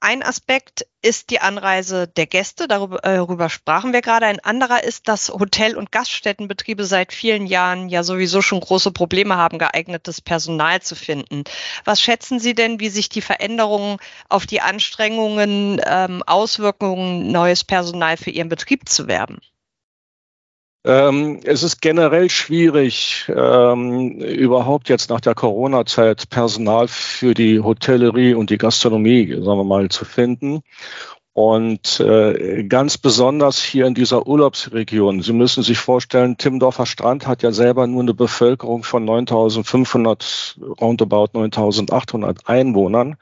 Ein 0.00 0.22
Aspekt 0.22 0.86
ist 1.02 1.30
die 1.30 1.40
Anreise 1.40 2.08
der 2.08 2.26
Gäste, 2.26 2.66
darüber, 2.68 3.04
äh, 3.04 3.16
darüber 3.16 3.48
sprachen 3.50 3.92
wir 3.92 4.00
gerade. 4.00 4.26
Ein 4.26 4.40
anderer 4.40 4.84
ist, 4.84 5.08
dass 5.08 5.28
Hotel- 5.28 5.76
und 5.76 5.92
Gaststättenbetriebe 5.92 6.84
seit 6.84 7.12
vielen 7.12 7.46
Jahren 7.46 7.88
ja 7.88 8.02
sowieso 8.02 8.42
schon 8.42 8.60
große 8.60 8.90
Probleme 8.90 9.36
haben, 9.36 9.58
geeignetes 9.58 10.20
Personal 10.20 10.80
zu 10.82 10.96
finden. 10.96 11.44
Was 11.84 12.00
schätzen 12.00 12.40
Sie 12.40 12.54
denn, 12.54 12.80
wie 12.80 12.88
sich 12.88 13.08
die 13.08 13.22
Veränderungen 13.22 13.98
auf 14.28 14.46
die 14.46 14.60
Anstrengungen, 14.60 15.80
ähm, 15.84 16.22
Auswirkungen, 16.22 17.30
neues 17.30 17.64
Personal 17.64 18.16
für 18.16 18.30
Ihren 18.30 18.48
Betrieb 18.48 18.88
zu 18.88 19.06
werben? 19.08 19.38
Ähm, 20.86 21.40
es 21.44 21.62
ist 21.62 21.80
generell 21.80 22.28
schwierig, 22.28 23.24
ähm, 23.34 24.20
überhaupt 24.20 24.90
jetzt 24.90 25.08
nach 25.08 25.20
der 25.20 25.34
Corona-Zeit 25.34 26.28
Personal 26.28 26.88
für 26.88 27.32
die 27.32 27.60
Hotellerie 27.60 28.34
und 28.34 28.50
die 28.50 28.58
Gastronomie, 28.58 29.32
sagen 29.32 29.58
wir 29.58 29.64
mal, 29.64 29.88
zu 29.88 30.04
finden. 30.04 30.62
Und 31.32 31.98
äh, 32.00 32.64
ganz 32.64 32.98
besonders 32.98 33.60
hier 33.60 33.86
in 33.86 33.94
dieser 33.94 34.26
Urlaubsregion. 34.26 35.22
Sie 35.22 35.32
müssen 35.32 35.64
sich 35.64 35.78
vorstellen, 35.78 36.36
Timmendorfer 36.36 36.86
Strand 36.86 37.26
hat 37.26 37.42
ja 37.42 37.50
selber 37.50 37.86
nur 37.86 38.02
eine 38.02 38.14
Bevölkerung 38.14 38.84
von 38.84 39.04
9.500, 39.04 40.80
roundabout 40.80 41.30
9.800 41.32 42.46
Einwohnern. 42.46 43.16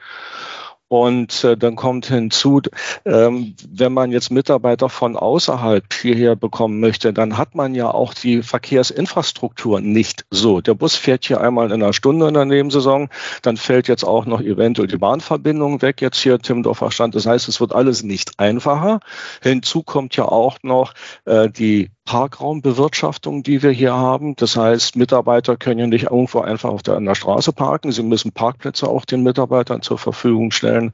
Und 0.92 1.42
äh, 1.42 1.56
dann 1.56 1.74
kommt 1.74 2.04
hinzu, 2.04 2.60
ähm, 3.06 3.54
wenn 3.66 3.94
man 3.94 4.12
jetzt 4.12 4.30
Mitarbeiter 4.30 4.90
von 4.90 5.16
außerhalb 5.16 5.90
hierher 5.90 6.36
bekommen 6.36 6.80
möchte, 6.80 7.14
dann 7.14 7.38
hat 7.38 7.54
man 7.54 7.74
ja 7.74 7.90
auch 7.90 8.12
die 8.12 8.42
Verkehrsinfrastruktur 8.42 9.80
nicht 9.80 10.26
so. 10.30 10.60
Der 10.60 10.74
Bus 10.74 10.94
fährt 10.94 11.24
hier 11.24 11.40
einmal 11.40 11.72
in 11.72 11.82
einer 11.82 11.94
Stunde 11.94 12.28
in 12.28 12.34
der 12.34 12.44
Nebensaison, 12.44 13.08
dann 13.40 13.56
fällt 13.56 13.88
jetzt 13.88 14.04
auch 14.04 14.26
noch 14.26 14.42
eventuell 14.42 14.86
die 14.86 14.98
Bahnverbindung 14.98 15.80
weg, 15.80 16.02
jetzt 16.02 16.18
hier 16.18 16.38
Timmendorfer 16.38 16.90
Stand. 16.90 17.14
Das 17.14 17.24
heißt, 17.24 17.48
es 17.48 17.58
wird 17.58 17.74
alles 17.74 18.02
nicht 18.02 18.38
einfacher. 18.38 19.00
Hinzu 19.40 19.82
kommt 19.82 20.14
ja 20.16 20.26
auch 20.26 20.58
noch 20.62 20.92
äh, 21.24 21.48
die 21.48 21.90
Parkraumbewirtschaftung, 22.04 23.42
die 23.42 23.62
wir 23.62 23.70
hier 23.70 23.94
haben. 23.94 24.36
Das 24.36 24.56
heißt, 24.56 24.96
Mitarbeiter 24.96 25.56
können 25.56 25.80
ja 25.80 25.86
nicht 25.86 26.04
irgendwo 26.04 26.40
einfach 26.40 26.70
auf 26.70 26.82
der, 26.82 26.96
an 26.96 27.04
der 27.04 27.14
Straße 27.14 27.52
parken. 27.52 27.92
Sie 27.92 28.02
müssen 28.02 28.32
Parkplätze 28.32 28.88
auch 28.88 29.04
den 29.04 29.22
Mitarbeitern 29.22 29.82
zur 29.82 29.98
Verfügung 29.98 30.50
stellen. 30.50 30.92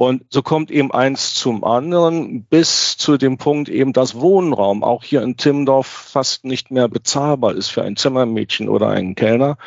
Und 0.00 0.24
so 0.30 0.40
kommt 0.40 0.70
eben 0.70 0.92
eins 0.92 1.34
zum 1.34 1.62
anderen 1.62 2.44
bis 2.44 2.96
zu 2.96 3.18
dem 3.18 3.36
Punkt 3.36 3.68
eben, 3.68 3.92
dass 3.92 4.18
Wohnraum 4.18 4.82
auch 4.82 5.04
hier 5.04 5.20
in 5.20 5.36
Timmendorf 5.36 5.86
fast 5.86 6.46
nicht 6.46 6.70
mehr 6.70 6.88
bezahlbar 6.88 7.54
ist 7.54 7.68
für 7.68 7.82
ein 7.82 7.96
Zimmermädchen 7.96 8.70
oder 8.70 8.88
einen 8.88 9.14
Kellner. 9.14 9.58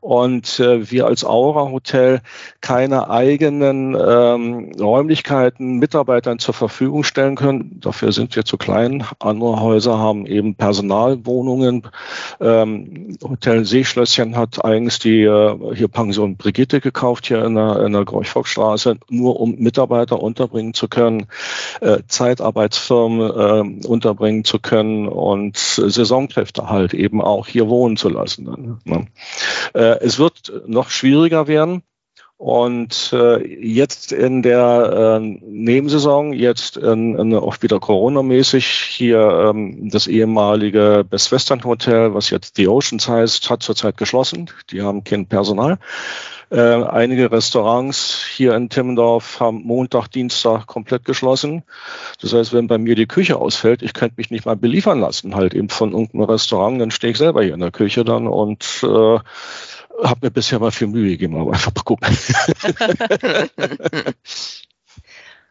Und 0.00 0.60
äh, 0.60 0.90
wir 0.90 1.06
als 1.06 1.24
Aura 1.24 1.70
Hotel 1.70 2.20
keine 2.60 3.10
eigenen 3.10 3.94
ähm, 3.94 4.72
Räumlichkeiten 4.78 5.78
Mitarbeitern 5.78 6.38
zur 6.38 6.54
Verfügung 6.54 7.04
stellen 7.04 7.36
können. 7.36 7.80
Dafür 7.80 8.12
sind 8.12 8.34
wir 8.36 8.44
zu 8.44 8.56
klein. 8.56 9.04
Andere 9.18 9.60
Häuser 9.60 9.98
haben 9.98 10.26
eben 10.26 10.54
Personalwohnungen. 10.54 11.82
Ähm, 12.40 13.16
Hotel 13.22 13.64
Seeschlösschen 13.64 14.36
hat 14.36 14.64
eigens 14.64 14.98
die 14.98 15.22
äh, 15.22 15.74
hier 15.74 15.88
Pension 15.88 16.36
Brigitte 16.36 16.80
gekauft 16.80 17.26
hier 17.26 17.44
in 17.44 17.54
der, 17.54 17.84
in 17.84 17.92
der 17.92 18.04
Gorchfockstraße, 18.04 18.98
nur 19.08 19.40
um 19.40 19.56
Mitarbeiter 19.56 20.22
unterbringen 20.22 20.74
zu 20.74 20.88
können, 20.88 21.26
äh, 21.80 21.98
Zeitarbeitsfirmen 22.06 23.82
äh, 23.82 23.86
unterbringen 23.86 24.44
zu 24.44 24.58
können 24.58 25.08
und 25.08 25.56
Saisonkräfte 25.56 26.68
halt 26.68 26.94
eben 26.94 27.20
auch 27.20 27.46
hier 27.46 27.68
wohnen 27.68 27.96
zu 27.96 28.08
lassen. 28.08 28.78
Ne? 28.84 29.06
Äh, 29.88 30.04
es 30.04 30.18
wird 30.18 30.52
noch 30.66 30.90
schwieriger 30.90 31.46
werden. 31.46 31.82
Und 32.36 33.12
äh, 33.12 33.44
jetzt 33.44 34.12
in 34.12 34.42
der 34.42 35.18
äh, 35.20 35.20
Nebensaison, 35.20 36.32
jetzt 36.32 36.76
in, 36.76 37.18
in, 37.18 37.34
auch 37.34 37.56
wieder 37.62 37.80
Corona-mäßig, 37.80 38.64
hier 38.64 39.50
ähm, 39.50 39.90
das 39.90 40.06
ehemalige 40.06 41.04
Best 41.08 41.32
Western 41.32 41.64
Hotel, 41.64 42.14
was 42.14 42.30
jetzt 42.30 42.54
The 42.54 42.68
Oceans 42.68 43.08
heißt, 43.08 43.50
hat 43.50 43.64
zurzeit 43.64 43.96
geschlossen. 43.96 44.50
Die 44.70 44.82
haben 44.82 45.02
kein 45.02 45.26
Personal. 45.26 45.78
Äh, 46.50 46.60
einige 46.60 47.30
Restaurants 47.30 48.24
hier 48.24 48.54
in 48.54 48.70
Timmendorf 48.70 49.38
haben 49.38 49.64
Montag, 49.64 50.08
Dienstag 50.08 50.66
komplett 50.66 51.04
geschlossen. 51.04 51.62
Das 52.22 52.32
heißt, 52.32 52.54
wenn 52.54 52.68
bei 52.68 52.78
mir 52.78 52.94
die 52.94 53.06
Küche 53.06 53.36
ausfällt, 53.36 53.82
ich 53.82 53.92
könnte 53.92 54.14
mich 54.16 54.30
nicht 54.30 54.46
mal 54.46 54.56
beliefern 54.56 55.00
lassen, 55.00 55.34
halt 55.34 55.52
eben 55.52 55.68
von 55.68 55.92
irgendeinem 55.92 56.24
Restaurant, 56.24 56.80
dann 56.80 56.90
stehe 56.90 57.10
ich 57.10 57.18
selber 57.18 57.42
hier 57.42 57.52
in 57.52 57.60
der 57.60 57.70
Küche 57.70 58.02
dann 58.02 58.26
und 58.26 58.64
äh, 58.82 59.18
habe 60.02 60.26
mir 60.26 60.30
bisher 60.30 60.58
mal 60.58 60.70
viel 60.70 60.86
Mühe 60.88 61.10
gegeben, 61.10 61.36
aber 61.36 61.52
einfach 61.52 61.74
mal 61.74 61.82
gucken. 61.82 62.16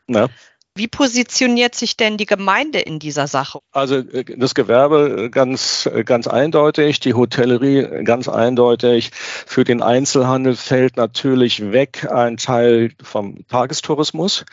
Na? 0.08 0.30
Wie 0.78 0.88
positioniert 0.88 1.74
sich 1.74 1.98
denn 1.98 2.18
die 2.18 2.28
Gemeinde 2.28 2.80
in 2.80 3.00
dieser 3.00 3.28
Sache? 3.28 3.60
Also 3.72 3.96
äh, 3.96 4.24
das 4.38 4.54
Gewerbe 4.54 5.26
äh, 5.26 5.30
ganz, 5.30 5.90
äh, 5.92 6.04
ganz 6.04 6.28
eindeutig, 6.28 7.00
die 7.00 7.16
Hotellerie 7.16 8.04
ganz 8.04 8.30
eindeutig. 8.30 9.12
Für 9.14 9.64
den 9.64 9.82
Einzelhandel 9.82 10.56
fällt 10.56 10.96
natürlich 10.96 11.72
weg 11.72 12.08
ein 12.12 12.38
Teil 12.38 12.92
vom 13.02 13.48
Tagestourismus, 13.48 14.46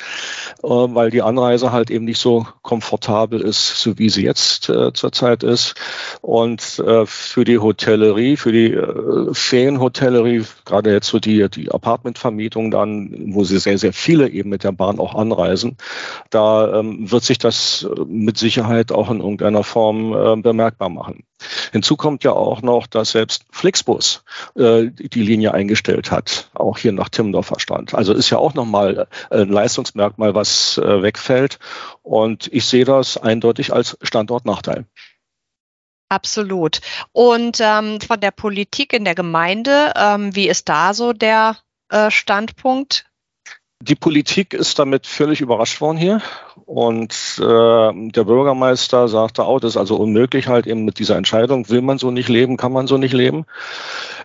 weil 0.62 1.10
die 1.10 1.22
Anreise 1.22 1.72
halt 1.72 1.90
eben 1.90 2.04
nicht 2.04 2.20
so 2.20 2.46
komfortabel 2.62 3.40
ist, 3.40 3.76
so 3.76 3.98
wie 3.98 4.08
sie 4.08 4.24
jetzt 4.24 4.64
zurzeit 4.94 5.42
ist. 5.42 5.74
Und 6.20 6.62
für 6.62 7.44
die 7.44 7.58
Hotellerie, 7.58 8.36
für 8.36 8.52
die 8.52 8.76
Ferienhotellerie, 9.32 10.44
gerade 10.64 10.92
jetzt 10.92 11.08
so 11.08 11.18
die, 11.18 11.48
die 11.50 11.70
Apartmentvermietung 11.70 12.70
dann, 12.70 13.34
wo 13.34 13.44
sie 13.44 13.58
sehr, 13.58 13.78
sehr 13.78 13.92
viele 13.92 14.28
eben 14.28 14.50
mit 14.50 14.64
der 14.64 14.72
Bahn 14.72 14.98
auch 14.98 15.14
anreisen, 15.14 15.76
da 16.30 16.80
ähm, 16.80 17.10
wird 17.10 17.24
sich 17.24 17.38
das 17.38 17.84
äh, 17.84 18.04
mit 18.06 18.38
Sicherheit 18.38 18.92
auch 18.92 19.10
in 19.10 19.20
irgendeiner 19.20 19.64
Form 19.64 20.12
äh, 20.12 20.36
bemerkbar 20.36 20.88
machen. 20.88 21.24
Hinzu 21.72 21.96
kommt 21.96 22.24
ja 22.24 22.32
auch 22.32 22.62
noch, 22.62 22.86
dass 22.86 23.10
selbst 23.10 23.44
Flixbus 23.50 24.24
äh, 24.56 24.86
die 24.86 25.22
Linie 25.22 25.52
eingestellt 25.52 26.10
hat, 26.10 26.50
auch 26.54 26.78
hier 26.78 26.92
nach 26.92 27.08
Timmendorfer 27.08 27.60
Stand. 27.60 27.94
Also 27.94 28.12
ist 28.12 28.30
ja 28.30 28.38
auch 28.38 28.54
nochmal 28.54 29.06
äh, 29.30 29.42
ein 29.42 29.48
Leistungsmerkmal, 29.48 30.34
was 30.34 30.78
äh, 30.78 31.02
wegfällt. 31.02 31.58
Und 32.02 32.48
ich 32.52 32.66
sehe 32.66 32.84
das 32.84 33.16
eindeutig 33.16 33.72
als 33.72 33.98
Standortnachteil. 34.02 34.86
Absolut. 36.08 36.80
Und 37.12 37.58
ähm, 37.60 38.00
von 38.00 38.20
der 38.20 38.30
Politik 38.30 38.92
in 38.92 39.04
der 39.04 39.14
Gemeinde, 39.14 39.92
ähm, 39.96 40.34
wie 40.36 40.48
ist 40.48 40.68
da 40.68 40.94
so 40.94 41.12
der 41.12 41.56
äh, 41.88 42.10
Standpunkt? 42.10 43.06
Die 43.80 43.96
Politik 43.96 44.54
ist 44.54 44.78
damit 44.78 45.06
völlig 45.06 45.40
überrascht 45.40 45.80
worden 45.80 45.98
hier. 45.98 46.22
Und 46.64 47.12
äh, 47.38 47.42
der 47.42 48.24
Bürgermeister 48.24 49.08
sagte 49.08 49.44
auch, 49.44 49.60
das 49.60 49.72
ist 49.72 49.76
also 49.76 49.96
unmöglich 49.96 50.48
halt 50.48 50.66
eben 50.66 50.84
mit 50.84 50.98
dieser 50.98 51.16
Entscheidung, 51.16 51.68
will 51.68 51.82
man 51.82 51.98
so 51.98 52.10
nicht 52.10 52.30
leben, 52.30 52.56
kann 52.56 52.72
man 52.72 52.86
so 52.86 52.96
nicht 52.96 53.12
leben. 53.12 53.44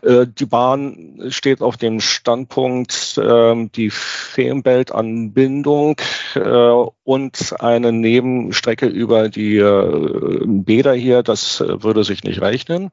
Äh, 0.02 0.28
die 0.28 0.46
Bahn 0.46 1.26
steht 1.30 1.62
auf 1.62 1.76
dem 1.76 2.00
Standpunkt, 2.00 3.18
äh, 3.18 3.68
die 3.76 3.90
Fehmbelt-Anbindung 3.90 6.00
äh, 6.36 6.72
und 7.04 7.56
eine 7.60 7.92
Nebenstrecke 7.92 8.86
über 8.86 9.28
die 9.28 9.58
äh, 9.58 10.40
Bäder 10.46 10.94
hier, 10.94 11.24
das 11.24 11.60
äh, 11.60 11.84
würde 11.84 12.06
sich 12.06 12.24
nicht 12.24 12.42
rechnen. 12.42 12.92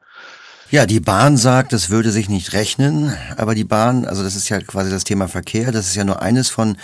Ja, 0.71 0.85
die 0.85 0.99
Bahn 0.99 1.37
sagt, 1.37 1.73
es 1.73 1.91
würde 1.91 2.11
sich 2.11 2.29
nicht 2.29 2.53
rechnen, 2.53 3.13
aber 3.37 3.55
die 3.55 3.63
Bahn, 3.63 4.05
also 4.05 4.25
das 4.25 4.35
ist 4.35 4.49
ja 4.49 4.61
quasi 4.61 4.91
das 4.91 5.05
Thema 5.05 5.29
Verkehr, 5.29 5.71
das 5.71 5.87
ist 5.87 5.95
ja 5.95 6.03
nur 6.03 6.21
eines 6.23 6.49
von 6.49 6.77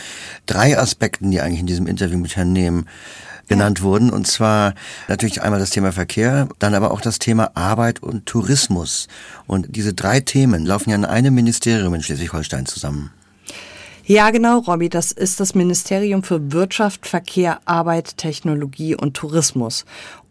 drei 0.46 0.78
Aspekten, 0.78 1.32
die 1.32 1.40
eigentlich 1.40 1.60
in 1.60 1.66
diesem 1.66 1.88
Interview 1.88 2.16
mit 2.18 2.36
Herrn 2.36 2.52
Nehm 2.52 2.86
genannt 3.48 3.82
wurden. 3.82 4.10
Und 4.10 4.28
zwar 4.28 4.74
natürlich 5.08 5.42
einmal 5.42 5.58
das 5.58 5.70
Thema 5.70 5.90
Verkehr, 5.90 6.48
dann 6.60 6.74
aber 6.74 6.92
auch 6.92 7.00
das 7.00 7.18
Thema 7.18 7.50
Arbeit 7.54 8.00
und 8.00 8.24
Tourismus. 8.24 9.08
Und 9.48 9.74
diese 9.74 9.94
drei 9.94 10.20
Themen 10.20 10.64
laufen 10.64 10.90
ja 10.90 10.96
in 10.96 11.04
einem 11.04 11.34
Ministerium 11.34 11.92
in 11.94 12.04
Schleswig-Holstein 12.04 12.66
zusammen. 12.66 13.10
Ja, 14.04 14.30
genau, 14.30 14.58
Robby. 14.58 14.90
Das 14.90 15.10
ist 15.10 15.40
das 15.40 15.56
Ministerium 15.56 16.22
für 16.22 16.52
Wirtschaft, 16.52 17.06
Verkehr, 17.06 17.60
Arbeit, 17.64 18.16
Technologie 18.16 18.94
und 18.94 19.14
Tourismus. 19.14 19.84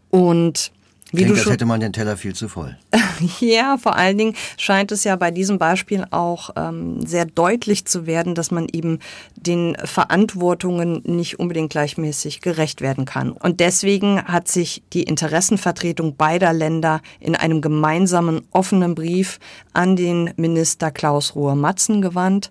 Und 0.08 0.72
wie 1.12 1.24
Klingt, 1.24 1.36
du 1.36 1.42
schon, 1.42 1.52
hätte 1.52 1.66
man 1.66 1.80
den 1.80 1.92
Teller 1.92 2.16
viel 2.16 2.34
zu 2.34 2.48
voll. 2.48 2.76
ja, 3.40 3.76
vor 3.76 3.96
allen 3.96 4.16
Dingen 4.16 4.34
scheint 4.56 4.92
es 4.92 5.04
ja 5.04 5.14
bei 5.16 5.30
diesem 5.30 5.58
Beispiel 5.58 6.06
auch 6.10 6.50
ähm, 6.56 7.04
sehr 7.04 7.26
deutlich 7.26 7.84
zu 7.84 8.06
werden, 8.06 8.34
dass 8.34 8.50
man 8.50 8.66
eben 8.72 8.98
den 9.36 9.76
Verantwortungen 9.84 11.02
nicht 11.04 11.38
unbedingt 11.38 11.70
gleichmäßig 11.70 12.40
gerecht 12.40 12.80
werden 12.80 13.04
kann. 13.04 13.32
Und 13.32 13.60
deswegen 13.60 14.24
hat 14.24 14.48
sich 14.48 14.82
die 14.94 15.02
Interessenvertretung 15.02 16.16
beider 16.16 16.54
Länder 16.54 17.02
in 17.20 17.36
einem 17.36 17.60
gemeinsamen 17.60 18.42
offenen 18.50 18.94
Brief 18.94 19.38
an 19.74 19.96
den 19.96 20.32
Minister 20.36 20.90
Klaus 20.90 21.34
Ruhr-Matzen 21.34 22.00
gewandt 22.00 22.50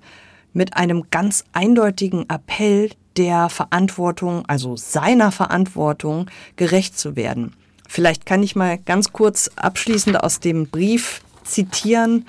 mit 0.54 0.78
einem 0.78 1.06
ganz 1.10 1.46
eindeutigen 1.54 2.30
Appell 2.30 2.92
der 3.18 3.50
Verantwortung, 3.50 4.46
also 4.46 4.76
seiner 4.76 5.32
Verantwortung, 5.32 6.30
gerecht 6.56 6.98
zu 6.98 7.16
werden. 7.16 7.54
Vielleicht 7.92 8.26
kann 8.26 8.42
ich 8.42 8.56
mal 8.56 8.78
ganz 8.78 9.12
kurz 9.12 9.52
abschließend 9.58 10.24
aus 10.24 10.40
dem 10.40 10.68
Brief 10.68 11.22
zitieren. 11.44 12.26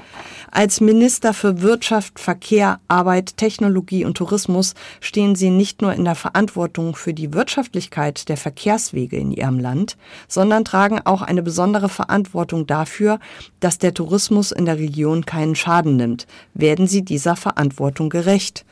Als 0.51 0.81
Minister 0.81 1.33
für 1.33 1.63
Wirtschaft, 1.63 2.19
Verkehr, 2.19 2.81
Arbeit, 2.89 3.37
Technologie 3.37 4.05
und 4.05 4.17
Tourismus 4.17 4.75
stehen 4.99 5.37
Sie 5.37 5.51
nicht 5.51 5.81
nur 5.81 5.93
in 5.93 6.05
der 6.05 6.17
Verantwortung 6.17 6.97
für 6.97 7.15
die 7.15 7.33
Wirtschaftlichkeit 7.33 8.29
der 8.29 8.39
Verkehrswege 8.39 9.17
in 9.17 9.31
Ihrem 9.31 9.61
Land, 9.61 9.97
sondern 10.27 10.65
tragen 10.65 11.01
auch 11.05 11.23
eine 11.23 11.45
besondere 11.45 11.89
Verantwortung 11.89 12.67
dafür, 12.67 13.21
dass 13.61 13.79
der 13.79 13.95
Tourismus 13.95 14.51
in 14.51 14.65
der 14.65 14.79
Region 14.79 15.27
keinen 15.27 15.55
Schaden 15.55 15.95
nimmt. 15.95 16.27
Werden 16.55 16.89
Sie 16.89 17.03
dieser 17.03 17.37
Verantwortung 17.37 18.11
gerecht? 18.11 18.65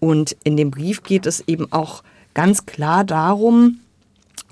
Und 0.00 0.34
in 0.44 0.56
dem 0.56 0.70
Brief 0.70 1.02
geht 1.02 1.26
es 1.26 1.46
eben 1.46 1.70
auch 1.72 2.02
ganz 2.32 2.64
klar 2.64 3.04
darum, 3.04 3.80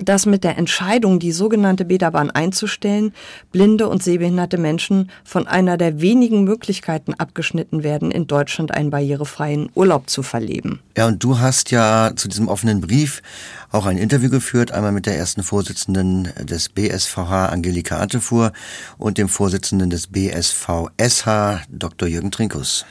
dass 0.04 0.26
mit 0.26 0.44
der 0.44 0.58
Entscheidung, 0.58 1.18
die 1.18 1.32
sogenannte 1.32 1.84
Beta-Bahn 1.84 2.30
einzustellen, 2.30 3.12
blinde 3.52 3.88
und 3.88 4.02
sehbehinderte 4.02 4.58
Menschen 4.58 5.10
von 5.24 5.46
einer 5.46 5.76
der 5.76 6.00
wenigen 6.00 6.44
Möglichkeiten 6.44 7.14
abgeschnitten 7.14 7.82
werden, 7.82 8.10
in 8.10 8.26
Deutschland 8.26 8.72
einen 8.72 8.90
barrierefreien 8.90 9.70
Urlaub 9.74 10.08
zu 10.10 10.22
verleben. 10.22 10.80
Ja, 10.96 11.06
und 11.06 11.22
du 11.22 11.38
hast 11.38 11.70
ja 11.70 12.12
zu 12.16 12.28
diesem 12.28 12.48
offenen 12.48 12.80
Brief 12.80 13.22
auch 13.70 13.86
ein 13.86 13.98
Interview 13.98 14.30
geführt, 14.30 14.72
einmal 14.72 14.92
mit 14.92 15.06
der 15.06 15.16
ersten 15.16 15.42
Vorsitzenden 15.42 16.28
des 16.40 16.68
BSVH, 16.68 17.46
Angelika 17.46 17.98
Antefuhr, 17.98 18.52
und 18.98 19.18
dem 19.18 19.28
Vorsitzenden 19.28 19.90
des 19.90 20.08
BSVSH, 20.08 21.60
Dr. 21.68 22.08
Jürgen 22.08 22.30
Trinkus. 22.30 22.84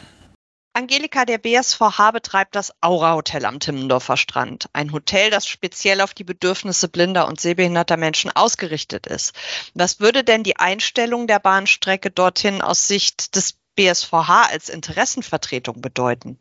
Angelika, 0.73 1.25
der 1.25 1.39
BSVH 1.39 2.11
betreibt 2.11 2.55
das 2.55 2.73
Aura 2.81 3.15
Hotel 3.15 3.45
am 3.45 3.59
Timmendorfer 3.59 4.17
Strand. 4.17 4.69
Ein 4.71 4.91
Hotel, 4.91 5.29
das 5.31 5.47
speziell 5.47 5.99
auf 6.01 6.13
die 6.13 6.23
Bedürfnisse 6.23 6.87
blinder 6.87 7.27
und 7.27 7.41
sehbehinderter 7.41 7.97
Menschen 7.97 8.31
ausgerichtet 8.33 9.07
ist. 9.07 9.33
Was 9.73 9.99
würde 9.99 10.23
denn 10.23 10.43
die 10.43 10.57
Einstellung 10.57 11.27
der 11.27 11.39
Bahnstrecke 11.39 12.11
dorthin 12.11 12.61
aus 12.61 12.87
Sicht 12.87 13.35
des 13.35 13.57
BSVH 13.75 14.47
als 14.49 14.69
Interessenvertretung 14.69 15.81
bedeuten? 15.81 16.39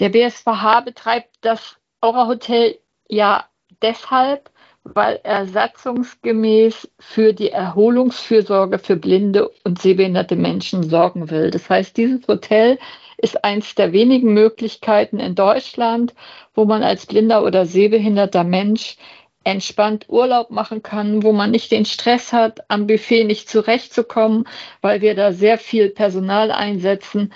Der 0.00 0.10
BSVH 0.10 0.82
betreibt 0.82 1.36
das 1.40 1.76
Aura 2.00 2.28
Hotel 2.28 2.78
ja 3.08 3.48
deshalb, 3.82 4.50
weil 4.94 5.20
er 5.22 5.46
satzungsgemäß 5.46 6.88
für 6.98 7.32
die 7.32 7.50
Erholungsfürsorge 7.50 8.78
für 8.78 8.96
blinde 8.96 9.50
und 9.64 9.80
sehbehinderte 9.80 10.36
Menschen 10.36 10.82
sorgen 10.88 11.30
will. 11.30 11.50
Das 11.50 11.68
heißt, 11.68 11.96
dieses 11.96 12.26
Hotel 12.28 12.78
ist 13.16 13.44
eines 13.44 13.74
der 13.74 13.92
wenigen 13.92 14.32
Möglichkeiten 14.32 15.18
in 15.18 15.34
Deutschland, 15.34 16.14
wo 16.54 16.64
man 16.64 16.82
als 16.82 17.06
blinder 17.06 17.44
oder 17.44 17.66
sehbehinderter 17.66 18.44
Mensch 18.44 18.96
entspannt 19.44 20.06
Urlaub 20.08 20.50
machen 20.50 20.82
kann, 20.82 21.22
wo 21.22 21.32
man 21.32 21.50
nicht 21.50 21.70
den 21.70 21.84
Stress 21.84 22.32
hat, 22.32 22.70
am 22.70 22.86
Buffet 22.86 23.24
nicht 23.24 23.48
zurechtzukommen, 23.48 24.44
weil 24.82 25.00
wir 25.00 25.14
da 25.14 25.32
sehr 25.32 25.58
viel 25.58 25.90
Personal 25.90 26.50
einsetzen 26.50 27.32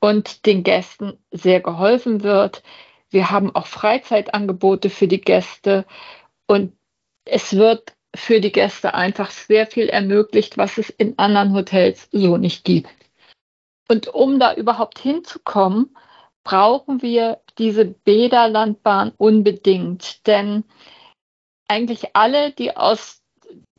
und 0.00 0.46
den 0.46 0.62
Gästen 0.62 1.18
sehr 1.30 1.60
geholfen 1.60 2.22
wird. 2.22 2.62
Wir 3.10 3.30
haben 3.30 3.54
auch 3.54 3.66
Freizeitangebote 3.66 4.90
für 4.90 5.08
die 5.08 5.20
Gäste 5.20 5.84
und 6.46 6.72
es 7.26 7.56
wird 7.56 7.92
für 8.14 8.40
die 8.40 8.52
Gäste 8.52 8.94
einfach 8.94 9.30
sehr 9.30 9.66
viel 9.66 9.88
ermöglicht, 9.88 10.56
was 10.56 10.78
es 10.78 10.90
in 10.90 11.18
anderen 11.18 11.54
Hotels 11.54 12.08
so 12.12 12.36
nicht 12.36 12.64
gibt. 12.64 12.88
Und 13.88 14.08
um 14.08 14.40
da 14.40 14.54
überhaupt 14.54 14.98
hinzukommen, 14.98 15.94
brauchen 16.44 17.02
wir 17.02 17.40
diese 17.58 17.84
Bäderlandbahn 17.84 19.12
unbedingt. 19.16 20.26
Denn 20.26 20.64
eigentlich 21.68 22.16
alle, 22.16 22.52
die 22.52 22.76
aus 22.76 23.20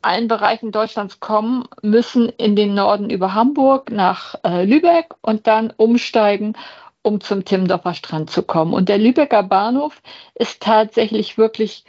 allen 0.02 0.28
Bereichen 0.28 0.70
Deutschlands 0.70 1.20
kommen, 1.20 1.64
müssen 1.82 2.28
in 2.28 2.56
den 2.56 2.74
Norden 2.74 3.10
über 3.10 3.34
Hamburg 3.34 3.90
nach 3.90 4.36
äh, 4.44 4.64
Lübeck 4.64 5.14
und 5.22 5.46
dann 5.46 5.72
umsteigen, 5.76 6.56
um 7.02 7.20
zum 7.20 7.44
Timmendorfer 7.44 7.94
Strand 7.94 8.30
zu 8.30 8.42
kommen. 8.42 8.74
Und 8.74 8.88
der 8.88 8.98
Lübecker 8.98 9.42
Bahnhof 9.42 10.00
ist 10.34 10.62
tatsächlich 10.62 11.36
wirklich 11.38 11.84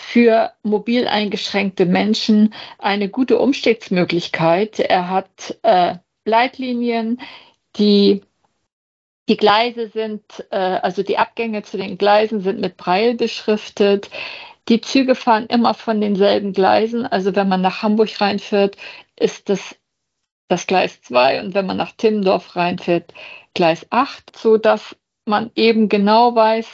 für 0.00 0.52
mobil 0.62 1.06
eingeschränkte 1.06 1.86
Menschen 1.86 2.54
eine 2.78 3.08
gute 3.08 3.38
Umstiegsmöglichkeit. 3.38 4.80
Er 4.80 5.08
hat 5.08 5.58
äh, 5.62 5.96
Leitlinien, 6.24 7.20
die 7.76 8.22
die 9.28 9.36
Gleise 9.36 9.88
sind, 9.88 10.22
äh, 10.50 10.56
also 10.56 11.02
die 11.02 11.18
Abgänge 11.18 11.62
zu 11.62 11.76
den 11.76 11.98
Gleisen 11.98 12.40
sind 12.40 12.60
mit 12.60 12.76
Breil 12.76 13.14
beschriftet. 13.14 14.10
Die 14.68 14.80
Züge 14.80 15.14
fahren 15.14 15.46
immer 15.46 15.74
von 15.74 16.00
denselben 16.00 16.52
Gleisen. 16.52 17.06
Also 17.06 17.36
wenn 17.36 17.48
man 17.48 17.60
nach 17.60 17.82
Hamburg 17.82 18.20
reinfährt, 18.20 18.76
ist 19.16 19.48
das 19.48 19.76
das 20.48 20.66
Gleis 20.66 21.00
2 21.02 21.42
und 21.42 21.54
wenn 21.54 21.66
man 21.66 21.76
nach 21.76 21.92
Timmendorf 21.92 22.56
reinfährt, 22.56 23.14
Gleis 23.54 23.86
8, 23.90 24.36
sodass 24.36 24.96
man 25.24 25.52
eben 25.54 25.88
genau 25.88 26.34
weiß, 26.34 26.66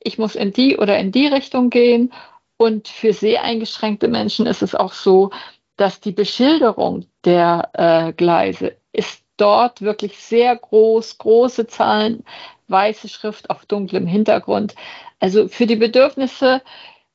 ich 0.00 0.18
muss 0.18 0.34
in 0.34 0.52
die 0.52 0.76
oder 0.76 0.98
in 0.98 1.10
die 1.10 1.26
Richtung 1.26 1.70
gehen 1.70 2.12
und 2.56 2.88
für 2.88 3.12
seheingeschränkte 3.12 4.08
Menschen 4.08 4.46
ist 4.46 4.62
es 4.62 4.74
auch 4.74 4.92
so, 4.92 5.30
dass 5.76 6.00
die 6.00 6.12
Beschilderung 6.12 7.06
der 7.24 7.70
äh, 7.72 8.12
Gleise 8.12 8.76
ist 8.92 9.24
dort 9.36 9.82
wirklich 9.82 10.18
sehr 10.18 10.54
groß, 10.56 11.18
große 11.18 11.66
Zahlen, 11.66 12.24
weiße 12.68 13.08
Schrift 13.08 13.50
auf 13.50 13.66
dunklem 13.66 14.06
Hintergrund. 14.06 14.74
Also 15.18 15.48
für 15.48 15.66
die 15.66 15.76
Bedürfnisse 15.76 16.62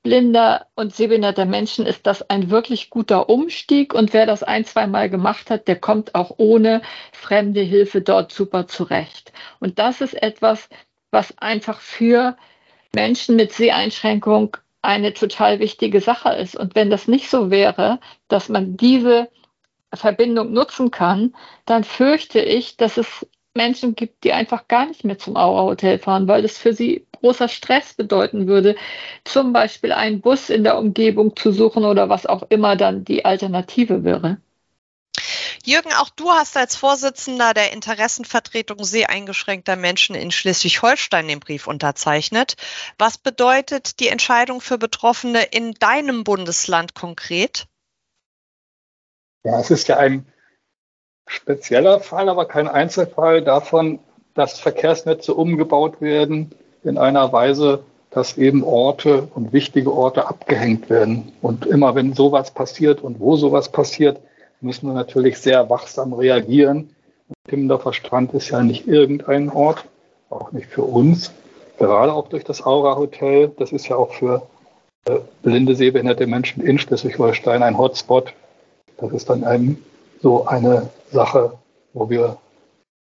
blinder 0.04 0.68
und 0.76 0.94
sehbehinderter 0.94 1.46
Menschen 1.46 1.86
ist 1.86 2.08
das 2.08 2.30
ein 2.30 2.50
wirklich 2.50 2.90
guter 2.90 3.30
Umstieg. 3.30 3.94
Und 3.94 4.14
wer 4.14 4.26
das 4.26 4.44
ein, 4.44 4.66
zwei 4.66 4.88
Mal 4.88 5.10
gemacht 5.10 5.50
hat, 5.50 5.68
der 5.68 5.78
kommt 5.78 6.16
auch 6.16 6.36
ohne 6.38 6.82
fremde 7.12 7.62
Hilfe 7.62 8.02
dort 8.02 8.32
super 8.32 8.68
zurecht. 8.68 9.32
Und 9.60 9.80
das 9.80 10.02
ist 10.02 10.22
etwas, 10.22 10.70
was 11.12 11.38
einfach 11.38 11.80
für 11.80 12.38
Menschen 12.94 13.36
mit 13.36 13.52
Seheinschränkung 13.54 14.58
eine 14.82 15.14
total 15.14 15.60
wichtige 15.60 16.02
Sache 16.02 16.30
ist. 16.30 16.56
Und 16.56 16.76
wenn 16.76 16.90
das 16.90 17.08
nicht 17.08 17.30
so 17.30 17.52
wäre, 17.52 18.00
dass 18.28 18.50
man 18.50 18.78
diese 18.78 19.30
Verbindung 19.94 20.54
nutzen 20.54 20.92
kann, 20.92 21.36
dann 21.66 21.84
fürchte 21.84 22.40
ich, 22.40 22.78
dass 22.78 22.98
es 22.98 23.28
Menschen 23.56 23.96
gibt, 23.96 24.24
die 24.24 24.34
einfach 24.34 24.68
gar 24.68 24.86
nicht 24.86 25.04
mehr 25.04 25.18
zum 25.18 25.36
Aura 25.36 25.64
Hotel 25.64 26.00
fahren, 26.00 26.28
weil 26.28 26.44
das 26.44 26.58
für 26.58 26.74
sie 26.74 27.06
großer 27.20 27.48
Stress 27.50 27.94
bedeuten 27.94 28.48
würde, 28.48 28.76
zum 29.26 29.52
Beispiel 29.54 29.92
einen 29.92 30.22
Bus 30.22 30.50
in 30.50 30.64
der 30.64 30.78
Umgebung 30.78 31.36
zu 31.36 31.52
suchen 31.52 31.84
oder 31.86 32.10
was 32.10 32.26
auch 32.26 32.44
immer 32.50 32.76
dann 32.76 33.04
die 33.04 33.26
Alternative 33.26 34.04
wäre. 34.04 34.38
Jürgen, 35.70 35.94
auch 35.94 36.10
du 36.10 36.32
hast 36.32 36.58
als 36.58 36.76
Vorsitzender 36.76 37.54
der 37.54 37.72
Interessenvertretung 37.74 38.84
seheingeschränkter 38.84 39.76
Menschen 39.76 40.16
in 40.16 40.32
Schleswig-Holstein 40.32 41.28
den 41.28 41.40
Brief 41.40 41.68
unterzeichnet. 41.68 42.56
Was 42.98 43.20
bedeutet 43.20 44.00
die 44.00 44.08
Entscheidung 44.08 44.62
für 44.62 44.80
Betroffene 44.80 45.44
in 45.44 45.76
deinem 45.76 46.24
Bundesland 46.24 46.96
konkret? 46.96 47.68
Ja, 49.44 49.60
es 49.60 49.70
ist 49.70 49.88
ja 49.88 49.98
ein 49.98 50.26
spezieller 51.28 52.00
Fall, 52.00 52.30
aber 52.30 52.46
kein 52.48 52.68
Einzelfall 52.68 53.44
davon, 53.44 54.00
dass 54.34 54.60
Verkehrsnetze 54.60 55.36
umgebaut 55.36 56.02
werden 56.02 56.50
in 56.84 56.98
einer 56.98 57.32
Weise, 57.32 57.84
dass 58.10 58.40
eben 58.40 58.64
Orte 58.64 59.30
und 59.36 59.54
wichtige 59.54 59.94
Orte 59.94 60.28
abgehängt 60.28 60.90
werden. 60.90 61.32
Und 61.44 61.68
immer 61.68 61.94
wenn 61.94 62.16
sowas 62.16 62.56
passiert 62.56 63.02
und 63.02 63.20
wo 63.20 63.38
sowas 63.38 63.72
passiert, 63.72 64.20
müssen 64.62 64.88
wir 64.88 64.94
natürlich 64.94 65.38
sehr 65.38 65.70
wachsam 65.70 66.14
reagieren. 66.14 66.96
Timmendorfer 67.48 67.94
Strand 67.94 68.34
ist 68.34 68.50
ja 68.50 68.62
nicht 68.62 68.88
irgendein 68.88 69.50
Ort, 69.50 69.86
auch 70.30 70.52
nicht 70.52 70.68
für 70.68 70.84
uns. 70.84 71.32
Gerade 71.78 72.14
auch 72.14 72.28
durch 72.28 72.44
das 72.44 72.66
Aura 72.66 72.98
Hotel. 72.98 73.52
Das 73.58 73.72
ist 73.72 73.88
ja 73.88 73.96
auch 73.96 74.14
für 74.14 74.48
äh, 75.06 75.20
blinde, 75.44 75.76
sehbehinderte 75.76 76.28
Menschen 76.28 76.62
in 76.62 76.78
Schleswig-Holstein 76.78 77.64
ein 77.64 77.78
Hotspot. 77.78 78.34
Das 78.98 79.12
ist 79.12 79.30
dann 79.30 79.44
eben 79.44 79.84
so 80.22 80.46
eine 80.46 80.90
Sache, 81.12 81.54
wo 81.94 82.10
wir 82.10 82.38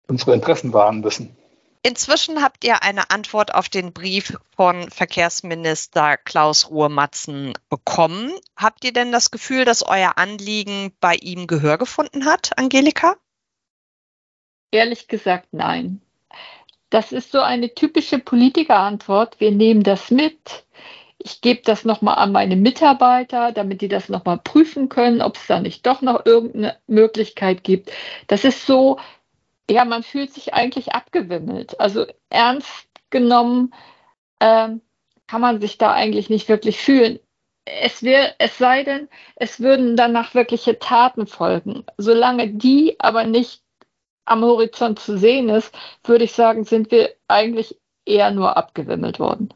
unsere 0.08 0.34
Interessen 0.34 0.72
wahren 0.72 1.00
müssen. 1.00 1.36
Inzwischen 1.82 2.42
habt 2.42 2.64
ihr 2.64 2.82
eine 2.82 3.10
Antwort 3.10 3.54
auf 3.54 3.68
den 3.68 3.92
Brief 3.92 4.36
von 4.56 4.90
Verkehrsminister 4.90 6.16
Klaus 6.16 6.70
Ruhr-Matzen 6.70 7.54
bekommen. 7.68 8.32
Habt 8.56 8.84
ihr 8.84 8.92
denn 8.92 9.12
das 9.12 9.30
Gefühl, 9.30 9.64
dass 9.64 9.82
euer 9.82 10.18
Anliegen 10.18 10.92
bei 11.00 11.14
ihm 11.14 11.46
Gehör 11.46 11.78
gefunden 11.78 12.24
hat, 12.24 12.58
Angelika? 12.58 13.16
Ehrlich 14.70 15.08
gesagt, 15.08 15.48
nein. 15.52 16.02
Das 16.90 17.12
ist 17.12 17.32
so 17.32 17.40
eine 17.40 17.74
typische 17.74 18.18
Politikerantwort. 18.18 19.40
Wir 19.40 19.52
nehmen 19.52 19.82
das 19.82 20.10
mit. 20.10 20.64
Ich 21.18 21.40
gebe 21.40 21.62
das 21.64 21.84
nochmal 21.84 22.16
an 22.16 22.32
meine 22.32 22.56
Mitarbeiter, 22.56 23.52
damit 23.52 23.80
die 23.80 23.88
das 23.88 24.08
nochmal 24.08 24.38
prüfen 24.38 24.88
können, 24.88 25.20
ob 25.20 25.36
es 25.36 25.46
da 25.46 25.60
nicht 25.60 25.84
doch 25.86 26.00
noch 26.00 26.24
irgendeine 26.24 26.78
Möglichkeit 26.86 27.64
gibt. 27.64 27.90
Das 28.28 28.44
ist 28.44 28.66
so, 28.66 28.98
ja, 29.70 29.84
man 29.84 30.02
fühlt 30.02 30.32
sich 30.32 30.54
eigentlich 30.54 30.92
abgewimmelt. 30.92 31.78
Also 31.80 32.06
ernst 32.30 32.88
genommen 33.10 33.74
ähm, 34.40 34.80
kann 35.26 35.40
man 35.40 35.60
sich 35.60 35.78
da 35.78 35.92
eigentlich 35.92 36.30
nicht 36.30 36.48
wirklich 36.48 36.78
fühlen. 36.78 37.18
Es, 37.64 38.02
wär, 38.02 38.34
es 38.38 38.56
sei 38.56 38.82
denn, 38.82 39.08
es 39.36 39.60
würden 39.60 39.96
danach 39.96 40.34
wirkliche 40.34 40.78
Taten 40.78 41.26
folgen. 41.26 41.84
Solange 41.98 42.48
die 42.48 42.96
aber 42.98 43.24
nicht 43.24 43.62
am 44.24 44.42
Horizont 44.42 44.98
zu 44.98 45.18
sehen 45.18 45.48
ist, 45.48 45.74
würde 46.04 46.24
ich 46.24 46.32
sagen, 46.32 46.64
sind 46.64 46.90
wir 46.90 47.14
eigentlich 47.28 47.78
eher 48.06 48.30
nur 48.30 48.56
abgewimmelt 48.56 49.18
worden. 49.18 49.52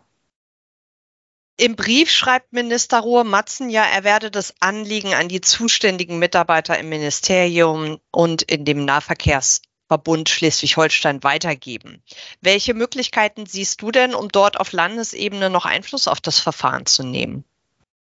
Im 1.59 1.77
Brief 1.77 2.11
schreibt 2.11 2.53
Minister 2.53 3.01
Ruhr 3.01 3.25
Matzen 3.25 3.71
ja, 3.71 3.85
er 3.85 4.05
werde 4.05 4.31
das 4.31 4.55
Anliegen 4.61 5.15
an 5.15 5.29
die 5.29 5.41
zuständigen 5.41 6.19
Mitarbeiter 6.19 6.79
im 6.79 6.89
Ministerium 6.89 7.99
und 8.11 8.43
in 8.43 8.65
dem 8.65 8.85
Nahverkehrs 8.85 9.63
Verbund 9.93 10.31
Schleswig-Holstein 10.31 11.23
weitergeben. 11.23 12.03
Welche 12.41 12.73
Möglichkeiten 12.73 13.45
siehst 13.45 13.83
du 13.83 13.91
denn, 13.91 14.15
um 14.15 14.31
dort 14.31 14.59
auf 14.59 14.73
Landesebene 14.73 15.51
noch 15.51 15.67
Einfluss 15.67 16.09
auf 16.09 16.19
das 16.19 16.39
Verfahren 16.39 16.87
zu 16.87 17.03
nehmen? 17.05 17.45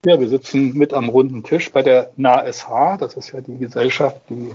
Ja, 0.05 0.19
wir 0.19 0.29
sitzen 0.29 0.77
mit 0.77 0.93
am 0.93 1.09
runden 1.09 1.41
Tisch 1.43 1.71
bei 1.71 1.81
der 1.81 2.11
NASH. 2.15 2.67
Das 2.99 3.15
ist 3.15 3.31
ja 3.31 3.41
die 3.41 3.57
Gesellschaft, 3.57 4.21
die 4.29 4.53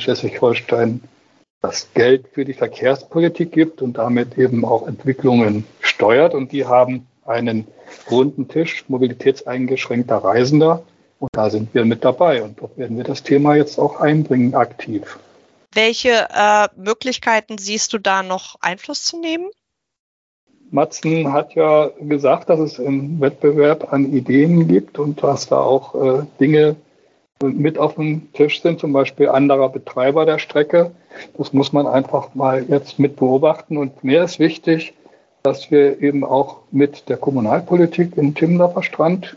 Schleswig-Holstein 0.00 1.02
das 1.62 1.86
Geld 1.94 2.26
für 2.32 2.44
die 2.44 2.52
Verkehrspolitik 2.52 3.52
gibt 3.52 3.80
und 3.80 3.98
damit 3.98 4.36
eben 4.36 4.64
auch 4.64 4.88
Entwicklungen 4.88 5.66
steuert. 5.78 6.34
Und 6.34 6.50
die 6.50 6.66
haben 6.66 7.06
einen 7.24 7.68
runden 8.10 8.48
Tisch 8.48 8.86
mobilitätseingeschränkter 8.88 10.16
Reisender. 10.16 10.82
Und 11.20 11.28
da 11.30 11.48
sind 11.48 11.72
wir 11.74 11.84
mit 11.84 12.04
dabei. 12.04 12.42
Und 12.42 12.60
dort 12.60 12.76
werden 12.76 12.96
wir 12.96 13.04
das 13.04 13.22
Thema 13.22 13.54
jetzt 13.54 13.78
auch 13.78 14.00
einbringen, 14.00 14.56
aktiv. 14.56 15.16
Welche 15.76 16.26
äh, 16.34 16.68
Möglichkeiten 16.74 17.58
siehst 17.58 17.92
du 17.92 17.98
da 17.98 18.22
noch 18.22 18.56
Einfluss 18.62 19.04
zu 19.04 19.20
nehmen? 19.20 19.50
Matzen 20.70 21.34
hat 21.34 21.54
ja 21.54 21.90
gesagt, 22.00 22.48
dass 22.48 22.58
es 22.60 22.78
im 22.78 23.20
Wettbewerb 23.20 23.92
an 23.92 24.10
Ideen 24.10 24.68
gibt 24.68 24.98
und 24.98 25.22
dass 25.22 25.48
da 25.48 25.60
auch 25.60 25.94
äh, 25.94 26.22
Dinge 26.40 26.76
mit 27.42 27.76
auf 27.76 27.96
dem 27.96 28.32
Tisch 28.32 28.62
sind, 28.62 28.80
zum 28.80 28.94
Beispiel 28.94 29.28
anderer 29.28 29.68
Betreiber 29.68 30.24
der 30.24 30.38
Strecke. 30.38 30.92
Das 31.36 31.52
muss 31.52 31.74
man 31.74 31.86
einfach 31.86 32.34
mal 32.34 32.64
jetzt 32.66 32.98
mit 32.98 33.16
beobachten. 33.16 33.76
Und 33.76 34.02
mir 34.02 34.24
ist 34.24 34.38
wichtig, 34.38 34.94
dass 35.42 35.70
wir 35.70 36.00
eben 36.00 36.24
auch 36.24 36.60
mit 36.70 37.10
der 37.10 37.18
Kommunalpolitik 37.18 38.16
im 38.16 38.34
Timmendorfer 38.34 38.82
Strand 38.82 39.36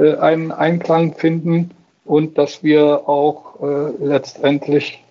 äh, 0.00 0.14
einen 0.16 0.50
Einklang 0.50 1.14
finden 1.14 1.72
und 2.06 2.38
dass 2.38 2.62
wir 2.62 3.06
auch 3.06 3.60
äh, 3.60 4.02
letztendlich 4.02 5.03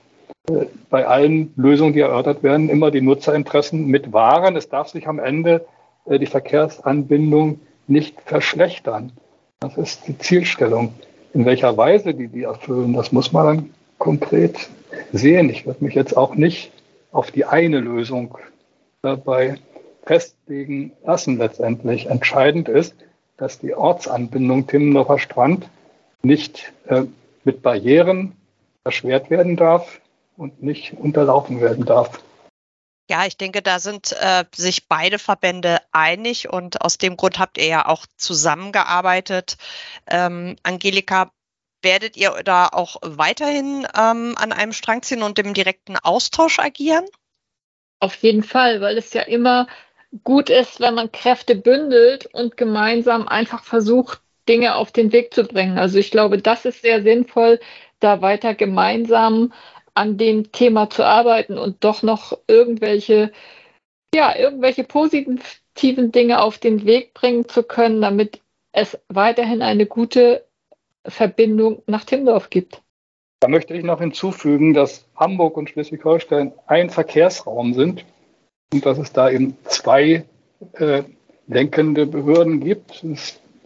bei 0.90 1.08
allen 1.08 1.54
Lösungen, 1.56 1.94
die 1.94 2.02
erörtert 2.02 2.44
werden, 2.44 2.70
immer 2.70 2.92
die 2.92 3.02
Nutzerinteressen 3.02 3.88
mit 3.88 4.12
wahren. 4.12 4.58
Es 4.58 4.68
darf 4.68 4.90
sich 4.90 5.08
am 5.08 5.20
Ende 5.20 5.66
äh, 6.06 6.20
die 6.20 6.26
Verkehrsanbindung 6.26 7.62
nicht 7.88 8.22
verschlechtern. 8.22 9.14
Das 9.62 9.78
ist 9.78 10.08
die 10.08 10.18
Zielstellung. 10.18 10.94
In 11.34 11.46
welcher 11.46 11.78
Weise 11.78 12.14
die 12.14 12.28
die 12.28 12.44
erfüllen, 12.44 12.94
das 12.94 13.12
muss 13.12 13.32
man 13.32 13.46
dann 13.46 13.74
konkret 13.98 14.70
sehen. 15.14 15.50
Ich 15.50 15.66
würde 15.66 15.84
mich 15.84 15.96
jetzt 15.96 16.18
auch 16.18 16.36
nicht 16.36 16.72
auf 17.12 17.32
die 17.32 17.46
eine 17.46 17.80
Lösung 17.80 18.38
dabei 19.02 19.56
festlegen 20.06 20.92
lassen 21.06 21.38
letztendlich. 21.38 22.08
Entscheidend 22.08 22.68
ist, 22.68 22.96
dass 23.38 23.60
die 23.60 23.74
Ortsanbindung 23.74 24.68
Timmendorfer 24.68 25.20
Strand 25.20 25.70
nicht 26.22 26.74
äh, 26.88 27.04
mit 27.46 27.62
Barrieren 27.62 28.34
erschwert 28.84 29.30
werden 29.30 29.56
darf 29.56 30.02
und 30.38 30.64
nicht 30.64 30.94
unterlaufen 30.94 31.62
werden 31.62 31.86
darf. 31.86 32.22
Ja, 33.10 33.26
ich 33.26 33.38
denke, 33.38 33.62
da 33.62 33.80
sind 33.80 34.14
äh, 34.14 34.46
sich 34.56 34.88
beide 34.88 35.20
Verbände 35.20 35.80
einig 35.92 36.50
und 36.50 36.82
aus 36.82 36.98
dem 36.98 37.18
Grund 37.18 37.38
habt 37.38 37.58
ihr 37.58 37.68
ja 37.68 37.86
auch 37.88 38.06
zusammengearbeitet. 38.16 39.58
Ähm, 40.08 40.56
Angelika, 40.64 41.32
werdet 41.82 42.16
ihr 42.16 42.32
da 42.44 42.68
auch 42.68 42.96
weiterhin 43.02 43.86
ähm, 43.96 44.36
an 44.38 44.54
einem 44.54 44.72
Strang 44.72 45.02
ziehen 45.02 45.22
und 45.22 45.38
im 45.38 45.54
direkten 45.54 45.98
Austausch 45.98 46.60
agieren? 46.60 47.06
Auf 48.00 48.16
jeden 48.16 48.44
Fall, 48.44 48.80
weil 48.80 48.98
es 48.98 49.14
ja 49.14 49.22
immer 49.22 49.68
gut 50.24 50.50
ist, 50.50 50.80
wenn 50.80 50.94
man 50.94 51.12
Kräfte 51.12 51.56
bündelt 51.56 52.28
und 52.28 52.56
gemeinsam 52.56 53.28
einfach 53.28 53.64
versucht, 53.64 54.22
Dinge 54.48 54.76
auf 54.76 54.92
den 54.92 55.12
Weg 55.12 55.34
zu 55.34 55.44
bringen. 55.44 55.78
Also 55.78 55.98
ich 55.98 56.12
glaube, 56.12 56.38
das 56.38 56.66
ist 56.66 56.82
sehr 56.82 57.02
sinnvoll, 57.02 57.60
da 58.00 58.22
weiter 58.22 58.56
gemeinsam 58.56 59.54
an 59.96 60.18
dem 60.18 60.52
Thema 60.52 60.90
zu 60.90 61.06
arbeiten 61.06 61.58
und 61.58 61.84
doch 61.84 62.04
noch 62.04 62.38
irgendwelche, 62.48 63.32
ja, 64.14 64.36
irgendwelche 64.36 64.84
positiven 64.84 66.12
Dinge 66.12 66.42
auf 66.42 66.58
den 66.58 66.86
Weg 66.86 67.14
bringen 67.14 67.48
zu 67.48 67.64
können, 67.64 68.02
damit 68.02 68.42
es 68.72 68.98
weiterhin 69.08 69.62
eine 69.62 69.86
gute 69.86 70.46
Verbindung 71.06 71.84
nach 71.86 72.06
Timmendorf 72.06 72.50
gibt. 72.50 72.82
Da 73.40 73.50
möchte 73.50 73.74
ich 73.74 73.84
noch 73.84 74.00
hinzufügen, 74.00 74.74
dass 74.74 75.06
Hamburg 75.16 75.58
und 75.58 75.70
Schleswig-Holstein 75.70 76.54
ein 76.66 76.90
Verkehrsraum 76.90 77.74
sind 77.74 78.06
und 78.74 78.86
dass 78.86 78.98
es 78.98 79.12
da 79.12 79.30
eben 79.30 79.58
zwei 79.66 80.24
äh, 80.74 81.04
lenkende 81.48 82.06
Behörden 82.06 82.62
gibt, 82.62 83.04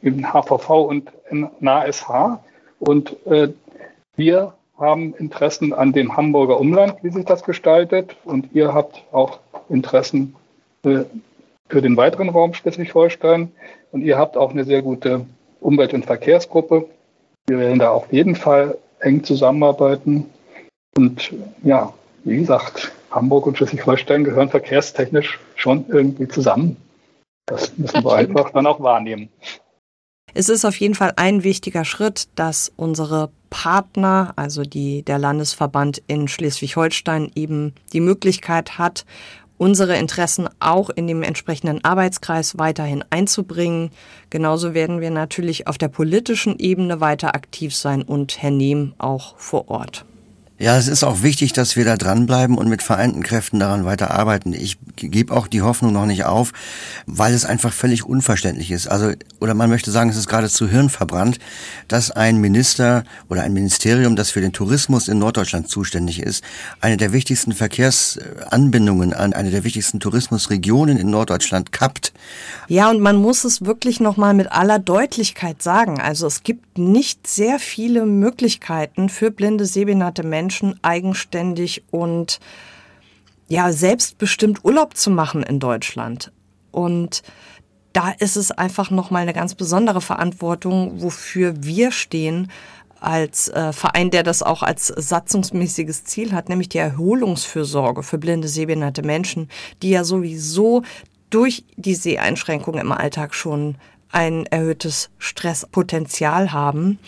im 0.02 0.34
HVV 0.34 0.70
und 0.70 1.12
im 1.30 1.50
NASH. 1.60 2.06
Und 2.80 3.16
äh, 3.28 3.50
wir 4.16 4.54
haben 4.78 5.14
Interessen 5.16 5.74
an 5.74 5.92
dem 5.92 6.16
Hamburger 6.16 6.60
Umland, 6.60 6.96
wie 7.02 7.10
sich 7.10 7.26
das 7.26 7.44
gestaltet. 7.44 8.16
Und 8.26 8.50
ihr 8.54 8.74
habt 8.74 9.04
auch 9.12 9.40
Interessen 9.70 10.36
äh, 10.84 11.04
für 11.70 11.82
den 11.82 11.98
weiteren 11.98 12.30
Raum 12.30 12.54
Schleswig-Holstein. 12.54 13.52
Und 13.92 14.02
ihr 14.02 14.18
habt 14.18 14.38
auch 14.38 14.52
eine 14.52 14.64
sehr 14.64 14.82
gute 14.82 15.26
Umwelt- 15.60 15.94
und 15.94 16.06
Verkehrsgruppe. 16.06 16.86
Wir 17.48 17.60
werden 17.60 17.80
da 17.80 17.92
auf 17.92 18.12
jeden 18.12 18.36
Fall 18.36 18.78
eng 19.00 19.24
zusammenarbeiten. 19.24 20.30
Und 20.96 21.34
ja, 21.64 21.94
wie 22.24 22.38
gesagt, 22.38 22.92
Hamburg 23.12 23.48
und 23.48 23.58
Schleswig-Holstein 23.58 24.24
gehören 24.24 24.50
verkehrstechnisch 24.50 25.40
schon 25.56 25.86
irgendwie 25.88 26.28
zusammen. 26.28 26.78
Das 27.46 27.78
müssen 27.78 28.04
wir 28.04 28.14
einfach 28.14 28.52
dann 28.52 28.68
auch 28.68 28.82
wahrnehmen. 28.82 29.30
Es 30.34 30.50
ist 30.50 30.66
auf 30.66 30.78
jeden 30.80 30.94
Fall 30.94 31.14
ein 31.16 31.44
wichtiger 31.44 31.86
Schritt, 31.86 32.28
dass 32.36 32.72
unsere 32.76 33.32
Partner, 33.50 34.34
also 34.36 34.64
die, 34.64 35.04
der 35.04 35.20
Landesverband 35.20 36.02
in 36.08 36.28
Schleswig-Holstein, 36.28 37.32
eben 37.36 37.74
die 37.94 38.02
Möglichkeit 38.02 38.78
hat, 38.78 39.06
unsere 39.58 39.98
Interessen 39.98 40.48
auch 40.60 40.90
in 40.90 41.08
dem 41.08 41.24
entsprechenden 41.24 41.84
Arbeitskreis 41.84 42.58
weiterhin 42.58 43.04
einzubringen. 43.10 43.92
Genauso 44.30 44.74
werden 44.74 45.02
wir 45.02 45.12
natürlich 45.12 45.68
auf 45.68 45.78
der 45.78 45.88
politischen 45.88 46.60
Ebene 46.60 47.02
weiter 47.02 47.34
aktiv 47.34 47.76
sein 47.76 48.04
und 48.04 48.42
Herr 48.42 48.52
Nehm 48.52 48.94
auch 48.98 49.38
vor 49.38 49.70
Ort. 49.70 50.06
Ja, 50.60 50.76
es 50.76 50.88
ist 50.88 51.04
auch 51.04 51.22
wichtig, 51.22 51.54
dass 51.54 51.76
wir 51.76 51.86
da 51.86 51.98
dranbleiben 51.98 52.58
und 52.58 52.68
mit 52.68 52.82
vereinten 52.82 53.22
Kräften 53.22 53.60
daran 53.60 53.86
weiter 53.86 54.10
arbeiten. 54.10 54.54
Ich 54.54 54.80
gebe 54.96 55.32
auch 55.36 55.46
die 55.46 55.62
Hoffnung 55.62 55.94
noch 55.94 56.08
nicht 56.08 56.26
auf, 56.26 56.52
weil 57.06 57.36
es 57.36 57.46
einfach 57.46 57.72
völlig 57.72 58.04
unverständlich 58.04 58.72
ist. 58.72 58.88
Also, 58.88 59.12
oder 59.40 59.54
man 59.54 59.70
möchte 59.70 59.92
sagen, 59.92 60.10
es 60.10 60.18
ist 60.18 60.28
geradezu 60.28 60.68
hirnverbrannt, 60.68 61.38
dass 61.88 62.10
ein 62.10 62.38
Minister 62.38 63.04
oder 63.30 63.44
ein 63.44 63.54
Ministerium, 63.54 64.16
das 64.16 64.32
für 64.32 64.42
den 64.42 64.52
Tourismus 64.52 65.08
in 65.08 65.20
Norddeutschland 65.20 65.70
zuständig 65.70 66.24
ist, 66.24 66.44
eine 66.82 66.98
der 66.98 67.14
wichtigsten 67.14 67.52
Verkehrsanbindungen 67.52 69.14
an 69.14 69.34
eine 69.34 69.52
der 69.52 69.64
wichtigsten 69.64 70.00
Tourismusregionen 70.00 70.98
in 70.98 71.12
Norddeutschland 71.12 71.72
kappt. 71.72 72.14
Ja, 72.68 72.90
und 72.90 73.00
man 73.00 73.18
muss 73.18 73.44
es 73.44 73.64
wirklich 73.64 74.00
nochmal 74.00 74.34
mit 74.34 74.52
aller 74.52 74.80
Deutlichkeit 74.80 75.62
sagen. 75.62 76.02
Also 76.02 76.26
es 76.26 76.42
gibt 76.42 76.80
nicht 76.80 77.28
sehr 77.28 77.60
viele 77.60 78.08
Möglichkeiten 78.08 79.10
für 79.10 79.30
blinde, 79.30 79.68
sehbehinderte 79.68 80.24
Menschen, 80.24 80.47
Menschen 80.48 80.80
eigenständig 80.82 81.84
und 81.92 82.40
ja, 83.50 83.74
selbstbestimmt 83.74 84.64
Urlaub 84.64 84.96
zu 84.96 85.10
machen 85.10 85.44
in 85.44 85.60
Deutschland. 85.60 86.32
Und 86.72 87.22
da 87.92 88.12
ist 88.12 88.38
es 88.38 88.52
einfach 88.52 88.90
nochmal 88.92 89.24
eine 89.24 89.34
ganz 89.34 89.56
besondere 89.56 90.00
Verantwortung, 90.00 91.02
wofür 91.02 91.54
wir 91.66 91.92
stehen 91.92 92.50
als 93.02 93.50
äh, 93.50 93.74
Verein, 93.74 94.10
der 94.10 94.24
das 94.24 94.42
auch 94.42 94.64
als 94.64 94.88
satzungsmäßiges 94.88 96.06
Ziel 96.06 96.32
hat, 96.32 96.48
nämlich 96.48 96.70
die 96.70 96.78
Erholungsfürsorge 96.78 98.04
für 98.04 98.18
blinde, 98.18 98.48
sehbehinderte 98.48 99.04
Menschen, 99.04 99.50
die 99.82 99.90
ja 99.90 100.06
sowieso 100.06 100.84
durch 101.30 101.66
die 101.76 101.96
Seheinschränkungen 101.96 102.80
im 102.80 102.94
Alltag 102.94 103.36
schon 103.36 103.76
ein 104.12 104.46
erhöhtes 104.46 105.10
Stresspotenzial 105.18 106.54
haben. 106.54 107.00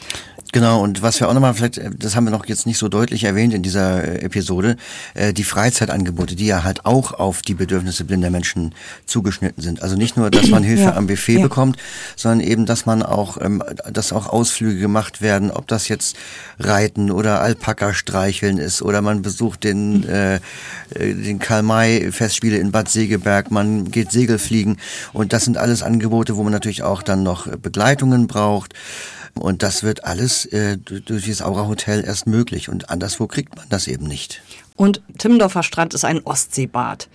Genau, 0.51 0.81
und 0.81 1.03
was 1.03 1.19
wir 1.19 1.29
auch 1.29 1.33
nochmal 1.33 1.53
vielleicht, 1.53 1.77
äh, 1.77 1.91
das 1.95 2.15
haben 2.15 2.23
wir 2.23 2.31
noch 2.31 2.45
jetzt 2.47 2.65
nicht 2.65 2.79
so 2.79 2.89
deutlich 2.89 3.23
erwähnt 3.23 3.53
in 3.53 3.62
dieser 3.62 4.03
äh, 4.03 4.21
Episode, 4.21 4.77
äh, 5.13 5.31
die 5.31 5.43
Freizeitangebote, 5.43 6.35
die 6.35 6.47
ja 6.47 6.63
halt 6.63 6.85
auch 6.85 7.13
auf 7.13 7.43
die 7.43 7.53
Bedürfnisse 7.53 8.03
blinder 8.03 8.31
Menschen 8.31 8.73
zugeschnitten 9.05 9.62
sind. 9.62 9.83
Also 9.83 9.95
nicht 9.95 10.17
nur, 10.17 10.31
dass 10.31 10.47
man 10.47 10.63
Hilfe 10.69 10.83
ja, 10.83 10.95
am 10.95 11.05
Buffet 11.05 11.38
ja. 11.38 11.41
bekommt, 11.41 11.77
sondern 12.15 12.39
eben, 12.39 12.65
dass 12.65 12.88
man 12.88 13.03
auch, 13.03 13.38
ähm, 13.39 13.63
dass 13.91 14.12
auch 14.12 14.27
Ausflüge 14.27 14.79
gemacht 14.79 15.21
werden, 15.21 15.51
ob 15.51 15.67
das 15.67 15.88
jetzt 15.88 16.17
Reiten 16.57 17.12
oder 17.12 17.41
Alpaka 17.41 17.93
streicheln 17.93 18.57
ist 18.57 18.81
oder 18.81 19.01
man 19.03 19.21
besucht 19.21 19.63
den, 19.63 20.03
äh, 20.07 20.39
den 20.97 21.38
Karl-May-Festspiele 21.38 22.57
in 22.57 22.71
Bad 22.71 22.89
Segeberg, 22.89 23.51
man 23.51 23.91
geht 23.91 24.12
Segelfliegen 24.12 24.77
und 25.13 25.31
das 25.31 25.45
sind 25.45 25.57
alles 25.57 25.83
Angebote, 25.83 26.38
wo 26.38 26.43
man 26.43 26.53
natürlich 26.53 26.81
auch 26.81 27.03
dann 27.03 27.21
noch 27.21 27.47
Begleitungen 27.57 28.25
braucht. 28.25 28.73
Und 29.35 29.63
das 29.63 29.83
wird 29.83 30.03
alles 30.03 30.38
äh, 30.45 30.78
durch 30.78 31.28
das 31.28 31.41
Aura 31.41 31.67
Hotel 31.67 32.04
erst 32.06 32.28
möglich. 32.28 32.69
Und 32.69 32.89
anderswo 32.89 33.28
kriegt 33.28 33.56
man 33.56 33.65
das 33.69 33.88
eben 33.88 34.06
nicht. 34.06 34.41
Und 34.75 35.02
Timmendorfer 35.17 35.63
Strand 35.63 35.93
ist 35.93 36.06
ein 36.06 36.21
Ostseebad. 36.23 37.10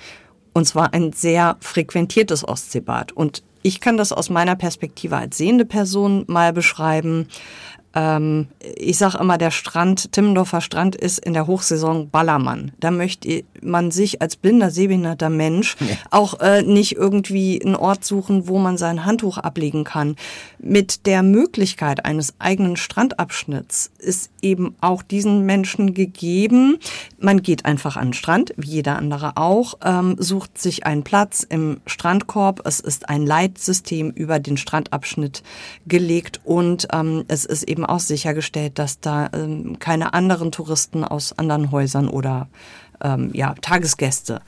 Und 0.53 0.67
zwar 0.67 0.95
ein 0.95 1.13
sehr 1.13 1.57
frequentiertes 1.61 2.47
Ostseebad. 2.47 3.13
Und 3.13 3.43
ich 3.63 3.81
kann 3.81 3.97
das 3.97 4.13
aus 4.13 4.29
meiner 4.29 4.57
Perspektive 4.57 5.17
als 5.17 5.39
sehende 5.39 5.65
Person 5.65 6.25
mal 6.29 6.53
beschreiben. 6.53 7.29
Ähm, 7.95 8.49
ich 8.77 8.99
sage 8.99 9.19
immer, 9.19 9.39
der 9.39 9.51
Strand, 9.51 10.13
Timmendorfer 10.13 10.61
Strand 10.61 10.97
ist 10.97 11.19
in 11.19 11.33
der 11.33 11.47
Hochsaison 11.47 12.11
Ballermann. 12.11 12.73
Da 12.81 12.91
möchte, 12.91 13.45
man 13.63 13.91
sich 13.91 14.21
als 14.21 14.37
blinder, 14.37 14.71
sehbehinderter 14.71 15.31
Mensch 15.31 15.77
ja. 15.81 15.97
auch 16.11 16.41
äh, 16.41 16.63
nicht 16.63 16.97
irgendwie 16.97 17.63
einen 17.65 17.77
Ort 17.77 18.05
suchen, 18.05 18.49
wo 18.49 18.59
man 18.59 18.77
sein 18.77 19.05
Handtuch 19.05 19.39
ablegen 19.39 19.85
kann. 19.85 20.17
Mit 20.59 21.07
der 21.07 21.23
Möglichkeit 21.23 22.05
eines 22.05 22.35
eigenen 22.39 22.77
Strandabschnitts 22.77 23.91
ist 23.99 24.31
eben 24.43 24.75
auch 24.81 25.03
diesen 25.03 25.47
Menschen 25.47 25.95
gegeben. 25.95 26.79
Man 27.19 27.43
geht 27.43 27.65
einfach 27.65 27.97
an 27.97 28.09
den 28.09 28.13
Strand, 28.15 28.53
wie 28.57 28.69
jeder 28.69 28.97
andere 28.97 29.37
auch, 29.37 29.75
ähm, 29.85 30.17
sucht 30.19 30.59
sich 30.59 30.87
einen 30.87 31.05
Platz 31.05 31.47
im 31.49 31.81
Strandkorb. 31.87 32.63
Es 32.65 32.81
ist 32.81 33.09
ein 33.09 33.27
Leitsystem 33.27 34.11
über 34.11 34.39
den 34.39 34.57
Strandabschnitt 34.57 35.43
gelegt 35.87 36.41
und 36.45 36.89
ähm, 36.93 37.25
es 37.29 37.45
ist 37.45 37.65
eben 37.85 37.87
auch 37.87 38.01
sichergestellt, 38.01 38.79
dass 38.79 39.01
da 39.01 39.29
ähm, 39.33 39.79
keine 39.79 40.15
anderen 40.15 40.53
Touristen 40.53 41.05
aus 41.05 41.39
anderen 41.39 41.71
Häusern 41.71 42.09
oder 42.09 42.49
ähm, 43.03 43.31
ja, 43.33 43.55
Tagesgäste 43.61 44.41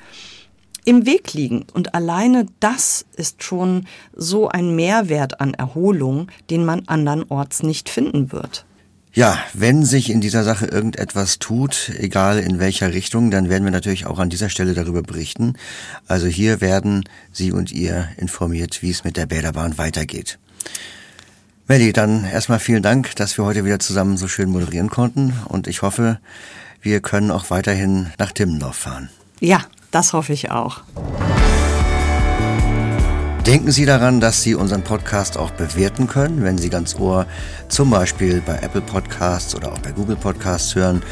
im 0.85 1.05
Weg 1.05 1.33
liegen. 1.35 1.66
Und 1.75 1.94
alleine 1.94 2.46
das 2.61 3.05
ist 3.16 3.42
schon 3.42 3.87
so 4.14 4.49
ein 4.49 4.77
Mehrwert 4.77 5.40
an 5.40 5.53
Erholung, 5.55 6.29
den 6.49 6.64
man 6.64 6.83
andernorts 6.87 7.62
nicht 7.62 7.88
finden 7.88 8.31
wird. 8.31 8.64
Ja, 9.12 9.38
wenn 9.55 9.83
sich 9.83 10.11
in 10.11 10.20
dieser 10.20 10.44
Sache 10.44 10.66
irgendetwas 10.66 11.38
tut, 11.38 11.90
egal 11.96 12.38
in 12.38 12.59
welcher 12.59 12.92
Richtung, 12.92 13.31
dann 13.31 13.49
werden 13.49 13.64
wir 13.64 13.70
natürlich 13.70 14.07
auch 14.07 14.18
an 14.18 14.29
dieser 14.29 14.51
Stelle 14.51 14.75
darüber 14.75 15.03
berichten. 15.03 15.55
Also 16.07 16.27
hier 16.27 16.61
werden 16.61 17.05
Sie 17.33 17.51
und 17.51 17.72
ihr 17.72 18.09
informiert, 18.18 18.83
wie 18.83 18.90
es 18.90 19.05
mit 19.05 19.16
der 19.16 19.27
Bäderbahn 19.27 19.79
weitergeht. 19.79 20.38
Melli, 21.69 21.93
dann 21.93 22.25
erstmal 22.25 22.61
vielen 22.61 22.83
Dank, 22.83 23.17
dass 23.17 23.37
wir 23.39 23.45
heute 23.45 23.65
wieder 23.65 23.81
zusammen 23.81 24.17
so 24.17 24.29
schön 24.29 24.51
moderieren 24.51 24.89
konnten 24.89 25.33
und 25.49 25.67
ich 25.67 25.83
hoffe, 25.83 26.21
wir 26.81 27.01
können 27.01 27.33
auch 27.33 27.51
weiterhin 27.51 28.13
nach 28.19 28.31
Timmendorf 28.31 28.77
fahren. 28.77 29.09
Ja, 29.41 29.63
das 29.91 30.13
hoffe 30.13 30.33
ich 30.33 30.53
auch. 30.53 30.83
Denken 33.45 33.73
Sie 33.73 33.85
daran, 33.85 34.21
dass 34.21 34.43
Sie 34.43 34.55
unseren 34.55 34.83
Podcast 34.83 35.37
auch 35.37 35.51
bewerten 35.51 36.07
können, 36.07 36.45
wenn 36.45 36.57
Sie 36.57 36.71
ganz 36.71 36.95
Ohr 37.01 37.27
zum 37.69 37.91
Beispiel 37.91 38.41
bei 38.47 38.59
Apple 38.59 38.81
Podcasts 38.81 39.57
oder 39.57 39.73
auch 39.73 39.79
bei 39.81 39.91
Google 39.91 40.17
Podcasts 40.17 40.77
hören. 40.77 41.03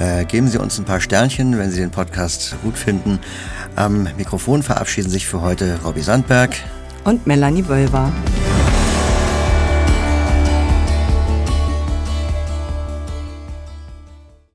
Äh, 0.00 0.26
geben 0.26 0.48
Sie 0.48 0.58
uns 0.58 0.78
ein 0.78 0.84
paar 0.84 1.00
Sternchen, 1.00 1.56
wenn 1.56 1.70
Sie 1.70 1.80
den 1.80 1.90
Podcast 1.90 2.56
gut 2.62 2.76
finden. 2.76 3.20
Am 3.74 4.06
Mikrofon 4.18 4.62
verabschieden 4.62 5.08
sich 5.08 5.26
für 5.26 5.40
heute 5.40 5.78
Robbie 5.82 6.02
Sandberg 6.02 6.54
und 7.04 7.26
Melanie 7.26 7.66
Wölver. 7.68 8.12